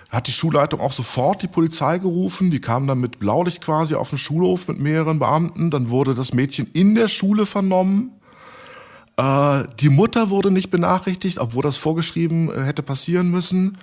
Hat 0.10 0.28
die 0.28 0.34
Schulleitung 0.34 0.82
auch 0.82 0.92
sofort 0.92 1.42
die 1.42 1.48
Polizei 1.48 1.98
gerufen, 1.98 2.52
die 2.52 2.60
kam 2.60 2.86
dann 2.86 3.00
mit 3.00 3.20
Blaulicht 3.20 3.62
quasi 3.62 3.96
auf 3.96 4.10
den 4.10 4.18
Schulhof 4.18 4.68
mit 4.68 4.78
mehreren 4.78 5.20
Beamten, 5.20 5.70
dann 5.70 5.90
wurde 5.90 6.14
das 6.14 6.34
Mädchen 6.34 6.68
in 6.68 6.96
der 6.96 7.08
Schule 7.08 7.46
vernommen 7.46 8.21
äh, 9.22 9.68
die 9.80 9.90
Mutter 9.90 10.30
wurde 10.30 10.50
nicht 10.50 10.72
benachrichtigt, 10.72 11.38
obwohl 11.38 11.62
das 11.62 11.78
vorgeschrieben 11.78 12.50
äh, 12.50 12.64
hätte 12.64 12.82
passieren 12.82 13.30
müssen. 13.30 13.78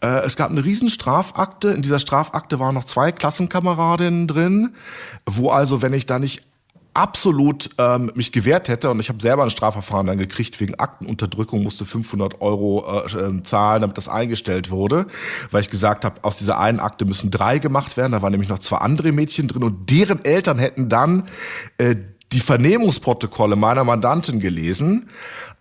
Äh, 0.00 0.24
es 0.24 0.36
gab 0.36 0.50
eine 0.50 0.64
riesen 0.64 0.88
Strafakte. 0.88 1.70
In 1.70 1.82
dieser 1.82 1.98
Strafakte 1.98 2.58
waren 2.58 2.74
noch 2.74 2.84
zwei 2.84 3.12
Klassenkameradinnen 3.12 4.26
drin, 4.26 4.74
wo 5.26 5.50
also, 5.50 5.82
wenn 5.82 5.92
ich 5.92 6.06
da 6.06 6.18
nicht 6.18 6.42
absolut 6.94 7.70
ähm, 7.78 8.10
mich 8.14 8.32
gewehrt 8.32 8.68
hätte 8.68 8.90
und 8.90 8.98
ich 8.98 9.08
habe 9.08 9.20
selber 9.20 9.44
ein 9.44 9.50
Strafverfahren 9.50 10.06
dann 10.06 10.18
gekriegt 10.18 10.58
wegen 10.58 10.74
Aktenunterdrückung, 10.76 11.62
musste 11.62 11.84
500 11.84 12.40
Euro 12.40 13.04
äh, 13.06 13.18
ähm, 13.18 13.44
zahlen, 13.44 13.82
damit 13.82 13.96
das 13.98 14.08
eingestellt 14.08 14.70
wurde, 14.70 15.06
weil 15.50 15.60
ich 15.60 15.70
gesagt 15.70 16.04
habe, 16.04 16.24
aus 16.24 16.38
dieser 16.38 16.58
einen 16.58 16.80
Akte 16.80 17.04
müssen 17.04 17.30
drei 17.30 17.58
gemacht 17.58 17.96
werden. 17.96 18.12
Da 18.12 18.22
waren 18.22 18.32
nämlich 18.32 18.48
noch 18.48 18.58
zwei 18.58 18.78
andere 18.78 19.12
Mädchen 19.12 19.46
drin 19.46 19.62
und 19.62 19.90
deren 19.90 20.24
Eltern 20.24 20.58
hätten 20.58 20.88
dann 20.88 21.24
äh, 21.76 21.94
die 22.32 22.40
Vernehmungsprotokolle 22.40 23.56
meiner 23.56 23.84
Mandantin 23.84 24.40
gelesen. 24.40 25.08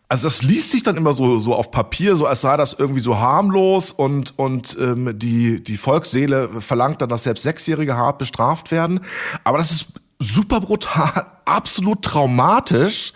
Also 0.10 0.28
das 0.28 0.42
liest 0.42 0.72
sich 0.72 0.84
dann 0.84 0.96
immer 0.96 1.14
so 1.14 1.40
so 1.40 1.54
auf 1.54 1.72
Papier, 1.72 2.16
so 2.16 2.26
als 2.26 2.42
sei 2.42 2.56
das 2.56 2.74
irgendwie 2.74 3.02
so 3.02 3.20
harmlos 3.20 3.92
und 3.92 4.38
und 4.38 4.78
ähm, 4.80 5.18
die 5.20 5.62
die 5.64 5.78
Volksseele 5.78 6.50
verlangt 6.62 7.02
dann, 7.02 7.10
dass 7.10 7.24
selbst 7.24 7.44
Sechsjährige 7.44 7.98
hart 7.98 8.18
bestraft 8.18 8.72
werden. 8.72 9.02
Aber 9.44 9.58
das 9.58 9.72
ist 9.72 9.88
super 10.20 10.62
brutal, 10.62 11.26
absolut 11.46 12.04
traumatisch. 12.04 13.14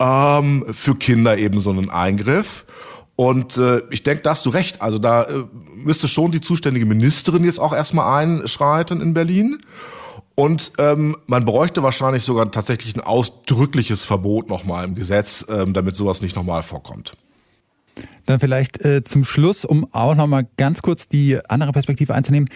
ähm, 0.00 0.64
für 0.70 0.94
Kinder 0.94 1.38
eben 1.38 1.60
so 1.60 1.70
einen 1.70 1.90
Eingriff. 1.90 2.64
Und 3.16 3.56
äh, 3.56 3.82
ich 3.90 4.04
denke, 4.04 4.22
da 4.22 4.30
hast 4.30 4.46
du 4.46 4.50
recht. 4.50 4.80
Also 4.80 4.98
da 4.98 5.24
äh, 5.24 5.44
müsste 5.74 6.06
schon 6.06 6.30
die 6.30 6.40
zuständige 6.40 6.86
Ministerin 6.86 7.44
jetzt 7.44 7.58
auch 7.58 7.72
erstmal 7.72 8.22
einschreiten 8.22 9.00
in 9.00 9.14
Berlin. 9.14 9.58
Und 10.38 10.70
ähm, 10.78 11.16
man 11.26 11.44
bräuchte 11.44 11.82
wahrscheinlich 11.82 12.22
sogar 12.22 12.48
tatsächlich 12.52 12.94
ein 12.94 13.00
ausdrückliches 13.00 14.04
Verbot 14.04 14.48
nochmal 14.48 14.84
im 14.84 14.94
Gesetz, 14.94 15.44
ähm, 15.48 15.72
damit 15.72 15.96
sowas 15.96 16.22
nicht 16.22 16.36
nochmal 16.36 16.62
vorkommt. 16.62 17.16
Dann 18.24 18.38
vielleicht 18.38 18.84
äh, 18.84 19.02
zum 19.02 19.24
Schluss, 19.24 19.64
um 19.64 19.92
auch 19.92 20.14
nochmal 20.14 20.46
ganz 20.56 20.80
kurz 20.80 21.08
die 21.08 21.40
andere 21.48 21.72
Perspektive 21.72 22.14
einzunehmen. 22.14 22.48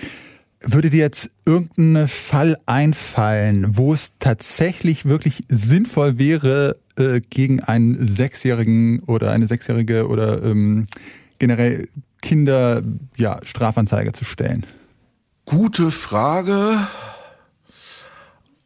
Würde 0.61 0.91
dir 0.91 1.01
jetzt 1.01 1.33
irgendein 1.45 2.07
Fall 2.07 2.57
einfallen, 2.67 3.77
wo 3.77 3.93
es 3.93 4.13
tatsächlich 4.21 5.07
wirklich 5.07 5.43
sinnvoll 5.49 6.21
wäre, 6.21 6.77
äh, 6.95 7.21
gegen 7.31 7.59
einen 7.65 7.97
Sechsjährigen 8.05 9.01
oder 9.09 9.33
eine 9.33 9.49
Sechsjährige 9.49 10.07
oder 10.07 10.41
ähm, 10.45 10.87
generell 11.41 11.89
Kinder 12.21 12.81
ja, 13.17 13.41
Strafanzeige 13.43 14.13
zu 14.13 14.25
stellen? 14.25 14.67
Gute 15.47 15.91
Frage. 15.91 16.77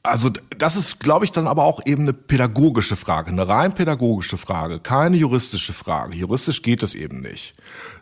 Also 0.07 0.31
das 0.57 0.77
ist, 0.77 1.01
glaube 1.01 1.25
ich, 1.25 1.33
dann 1.33 1.47
aber 1.47 1.65
auch 1.65 1.81
eben 1.85 2.03
eine 2.03 2.13
pädagogische 2.13 2.97
Frage, 2.97 3.31
eine 3.31 3.49
rein 3.49 3.75
pädagogische 3.75 4.39
Frage, 4.39 4.79
keine 4.79 5.17
juristische 5.17 5.73
Frage. 5.73 6.17
Juristisch 6.17 6.63
geht 6.63 6.83
es 6.83 6.95
eben 6.95 7.21
nicht. 7.21 7.55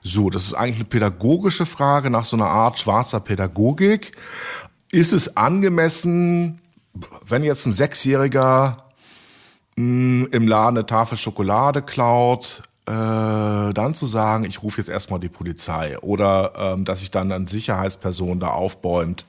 So, 0.02 0.28
das 0.28 0.44
ist 0.44 0.54
eigentlich 0.54 0.76
eine 0.76 0.84
pädagogische 0.84 1.66
Frage 1.66 2.10
nach 2.10 2.24
so 2.24 2.36
einer 2.36 2.48
Art 2.48 2.78
schwarzer 2.78 3.20
Pädagogik. 3.20 4.12
Ist 4.92 5.12
es 5.12 5.36
angemessen, 5.36 6.60
wenn 7.26 7.42
jetzt 7.42 7.66
ein 7.66 7.72
Sechsjähriger 7.72 8.76
mh, 9.76 10.24
hm, 10.24 10.28
im 10.30 10.46
Laden 10.46 10.78
eine 10.78 10.86
Tafel 10.86 11.16
Schokolade 11.16 11.82
klaut, 11.82 12.62
äh, 12.86 12.92
dann 12.92 13.94
zu 13.94 14.06
sagen, 14.06 14.44
ich 14.44 14.62
rufe 14.62 14.78
jetzt 14.78 14.90
erstmal 14.90 15.20
die 15.20 15.30
Polizei 15.30 15.98
oder 16.00 16.52
ähm, 16.58 16.84
dass 16.84 17.00
sich 17.00 17.10
dann 17.10 17.32
eine 17.32 17.48
Sicherheitsperson 17.48 18.40
da 18.40 18.48
aufbäumt 18.48 19.24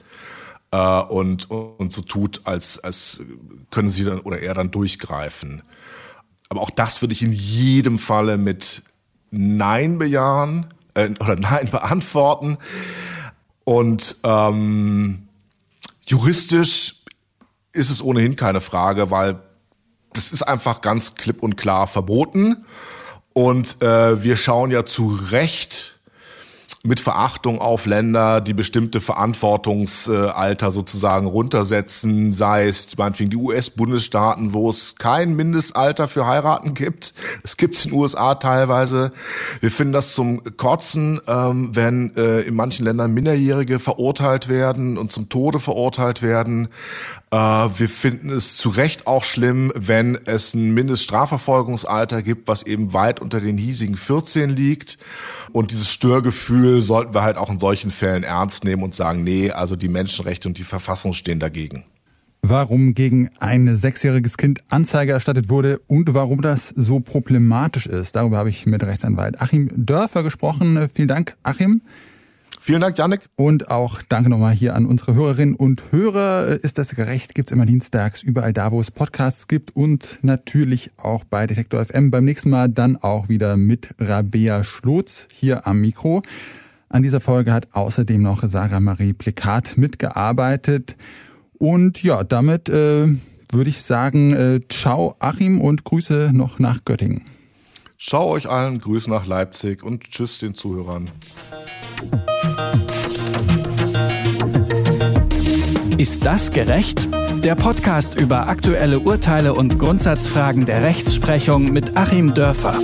äh, 0.71 1.01
und, 1.01 1.49
und 1.49 1.91
so 1.91 2.01
tut, 2.01 2.41
als, 2.45 2.83
als 2.83 3.21
können 3.71 3.89
sie 3.89 4.03
dann 4.03 4.19
oder 4.19 4.39
er 4.39 4.53
dann 4.53 4.71
durchgreifen. 4.71 5.63
Aber 6.49 6.61
auch 6.61 6.69
das 6.69 7.01
würde 7.01 7.13
ich 7.13 7.21
in 7.21 7.33
jedem 7.33 7.99
Falle 7.99 8.37
mit 8.37 8.83
Nein 9.31 9.97
bejahen 9.97 10.67
äh, 10.93 11.09
oder 11.19 11.35
Nein 11.39 11.69
beantworten. 11.69 12.57
Und 13.63 14.17
ähm, 14.23 15.27
juristisch 16.05 17.03
ist 17.73 17.89
es 17.89 18.01
ohnehin 18.01 18.35
keine 18.35 18.61
Frage, 18.61 19.11
weil 19.11 19.39
das 20.13 20.31
ist 20.31 20.43
einfach 20.43 20.81
ganz 20.81 21.15
klipp 21.15 21.43
und 21.43 21.57
klar 21.57 21.87
verboten. 21.87 22.65
Und 23.33 23.81
äh, 23.81 24.23
wir 24.23 24.37
schauen 24.37 24.71
ja 24.71 24.85
zu 24.85 25.07
Recht 25.07 25.94
mit 26.85 26.99
Verachtung 26.99 27.59
auf 27.59 27.85
Länder, 27.85 28.41
die 28.41 28.53
bestimmte 28.53 29.01
Verantwortungsalter 29.01 30.71
sozusagen 30.71 31.27
runtersetzen, 31.27 32.31
sei 32.31 32.67
es 32.67 32.95
meinetwegen 32.97 33.31
die 33.31 33.37
US-Bundesstaaten, 33.37 34.53
wo 34.53 34.69
es 34.69 34.95
kein 34.95 35.35
Mindestalter 35.35 36.07
für 36.07 36.27
heiraten 36.27 36.73
gibt. 36.73 37.13
Es 37.43 37.57
gibt 37.57 37.75
es 37.75 37.85
in 37.85 37.91
den 37.91 37.99
USA 37.99 38.35
teilweise. 38.35 39.11
Wir 39.61 39.71
finden 39.71 39.93
das 39.93 40.13
zum 40.13 40.41
Kotzen, 40.57 41.19
ähm, 41.27 41.75
wenn 41.75 42.13
äh, 42.15 42.41
in 42.41 42.55
manchen 42.55 42.85
Ländern 42.85 43.13
Minderjährige 43.13 43.79
verurteilt 43.79 44.47
werden 44.47 44.97
und 44.97 45.11
zum 45.11 45.29
Tode 45.29 45.59
verurteilt 45.59 46.21
werden. 46.21 46.69
Äh, 47.31 47.37
wir 47.37 47.89
finden 47.89 48.29
es 48.29 48.57
zu 48.57 48.69
Recht 48.69 49.07
auch 49.07 49.23
schlimm, 49.23 49.71
wenn 49.75 50.15
es 50.25 50.53
ein 50.53 50.73
Mindeststrafverfolgungsalter 50.73 52.21
gibt, 52.21 52.47
was 52.47 52.63
eben 52.63 52.93
weit 52.93 53.19
unter 53.19 53.41
den 53.41 53.57
hiesigen 53.57 53.95
14 53.95 54.49
liegt. 54.49 54.97
Und 55.51 55.71
dieses 55.71 55.89
Störgefühl 55.91 56.74
sollten 56.81 57.13
wir 57.13 57.23
halt 57.23 57.37
auch 57.37 57.49
in 57.49 57.59
solchen 57.59 57.91
Fällen 57.91 58.23
ernst 58.23 58.63
nehmen 58.63 58.83
und 58.83 58.95
sagen, 58.95 59.23
nee, 59.23 59.51
also 59.51 59.75
die 59.75 59.87
Menschenrechte 59.87 60.47
und 60.47 60.57
die 60.57 60.63
Verfassung 60.63 61.13
stehen 61.13 61.39
dagegen. 61.39 61.85
Warum 62.41 62.93
gegen 62.93 63.31
ein 63.39 63.75
sechsjähriges 63.75 64.37
Kind 64.37 64.59
Anzeige 64.69 65.13
erstattet 65.13 65.49
wurde 65.49 65.79
und 65.87 66.13
warum 66.13 66.41
das 66.41 66.69
so 66.69 66.99
problematisch 66.99 67.87
ist, 67.87 68.15
darüber 68.15 68.37
habe 68.37 68.51
ich 68.51 68.67
mit 68.67 68.83
Rechtsanwalt 68.83 69.41
Achim 69.41 69.69
Dörfer 69.75 70.21
gesprochen. 70.21 70.87
Vielen 70.93 71.07
Dank, 71.07 71.35
Achim. 71.41 71.81
Vielen 72.59 72.81
Dank, 72.81 72.97
Janik. 72.97 73.29
Und 73.35 73.69
auch 73.69 74.01
danke 74.01 74.29
nochmal 74.29 74.53
hier 74.53 74.75
an 74.75 74.85
unsere 74.87 75.13
Hörerinnen 75.13 75.55
und 75.55 75.91
Hörer. 75.91 76.47
Ist 76.63 76.77
das 76.77 76.95
gerecht? 76.95 77.35
Gibt's 77.35 77.51
immer 77.51 77.65
dienstags 77.65 78.23
überall 78.23 78.53
da, 78.53 78.71
wo 78.71 78.81
es 78.81 78.89
Podcasts 78.89 79.47
gibt 79.47 79.75
und 79.75 80.19
natürlich 80.21 80.89
auch 80.97 81.23
bei 81.23 81.45
Detektor 81.47 81.85
FM. 81.85 82.09
Beim 82.09 82.25
nächsten 82.25 82.49
Mal 82.49 82.69
dann 82.69 82.95
auch 82.95 83.29
wieder 83.29 83.55
mit 83.55 83.89
Rabea 83.99 84.63
Schlotz 84.63 85.27
hier 85.31 85.67
am 85.67 85.81
Mikro. 85.81 86.23
An 86.89 87.03
dieser 87.03 87.19
Folge 87.19 87.51
hat 87.51 87.69
außerdem 87.73 88.21
noch 88.21 88.43
Sarah 88.43 88.79
Marie 88.79 89.13
Plikat 89.13 89.77
mitgearbeitet. 89.77 90.95
Und 91.57 92.03
ja, 92.03 92.23
damit 92.23 92.69
äh, 92.69 93.07
würde 93.51 93.69
ich 93.69 93.81
sagen, 93.81 94.33
äh, 94.33 94.59
ciao 94.69 95.15
Achim 95.19 95.61
und 95.61 95.83
Grüße 95.83 96.31
noch 96.33 96.59
nach 96.59 96.85
Göttingen. 96.85 97.23
Ciao 97.97 98.27
euch 98.27 98.47
allen, 98.47 98.79
Grüße 98.79 99.09
nach 99.09 99.25
Leipzig 99.25 99.83
und 99.83 100.03
tschüss 100.03 100.39
den 100.39 100.53
Zuhörern. 100.53 101.09
Ist 105.97 106.25
das 106.25 106.51
gerecht? 106.51 107.07
Der 107.43 107.55
Podcast 107.55 108.19
über 108.19 108.47
aktuelle 108.47 108.99
Urteile 108.99 109.53
und 109.53 109.79
Grundsatzfragen 109.79 110.65
der 110.65 110.83
Rechtsprechung 110.83 111.71
mit 111.71 111.95
Achim 111.95 112.33
Dörfer. 112.33 112.77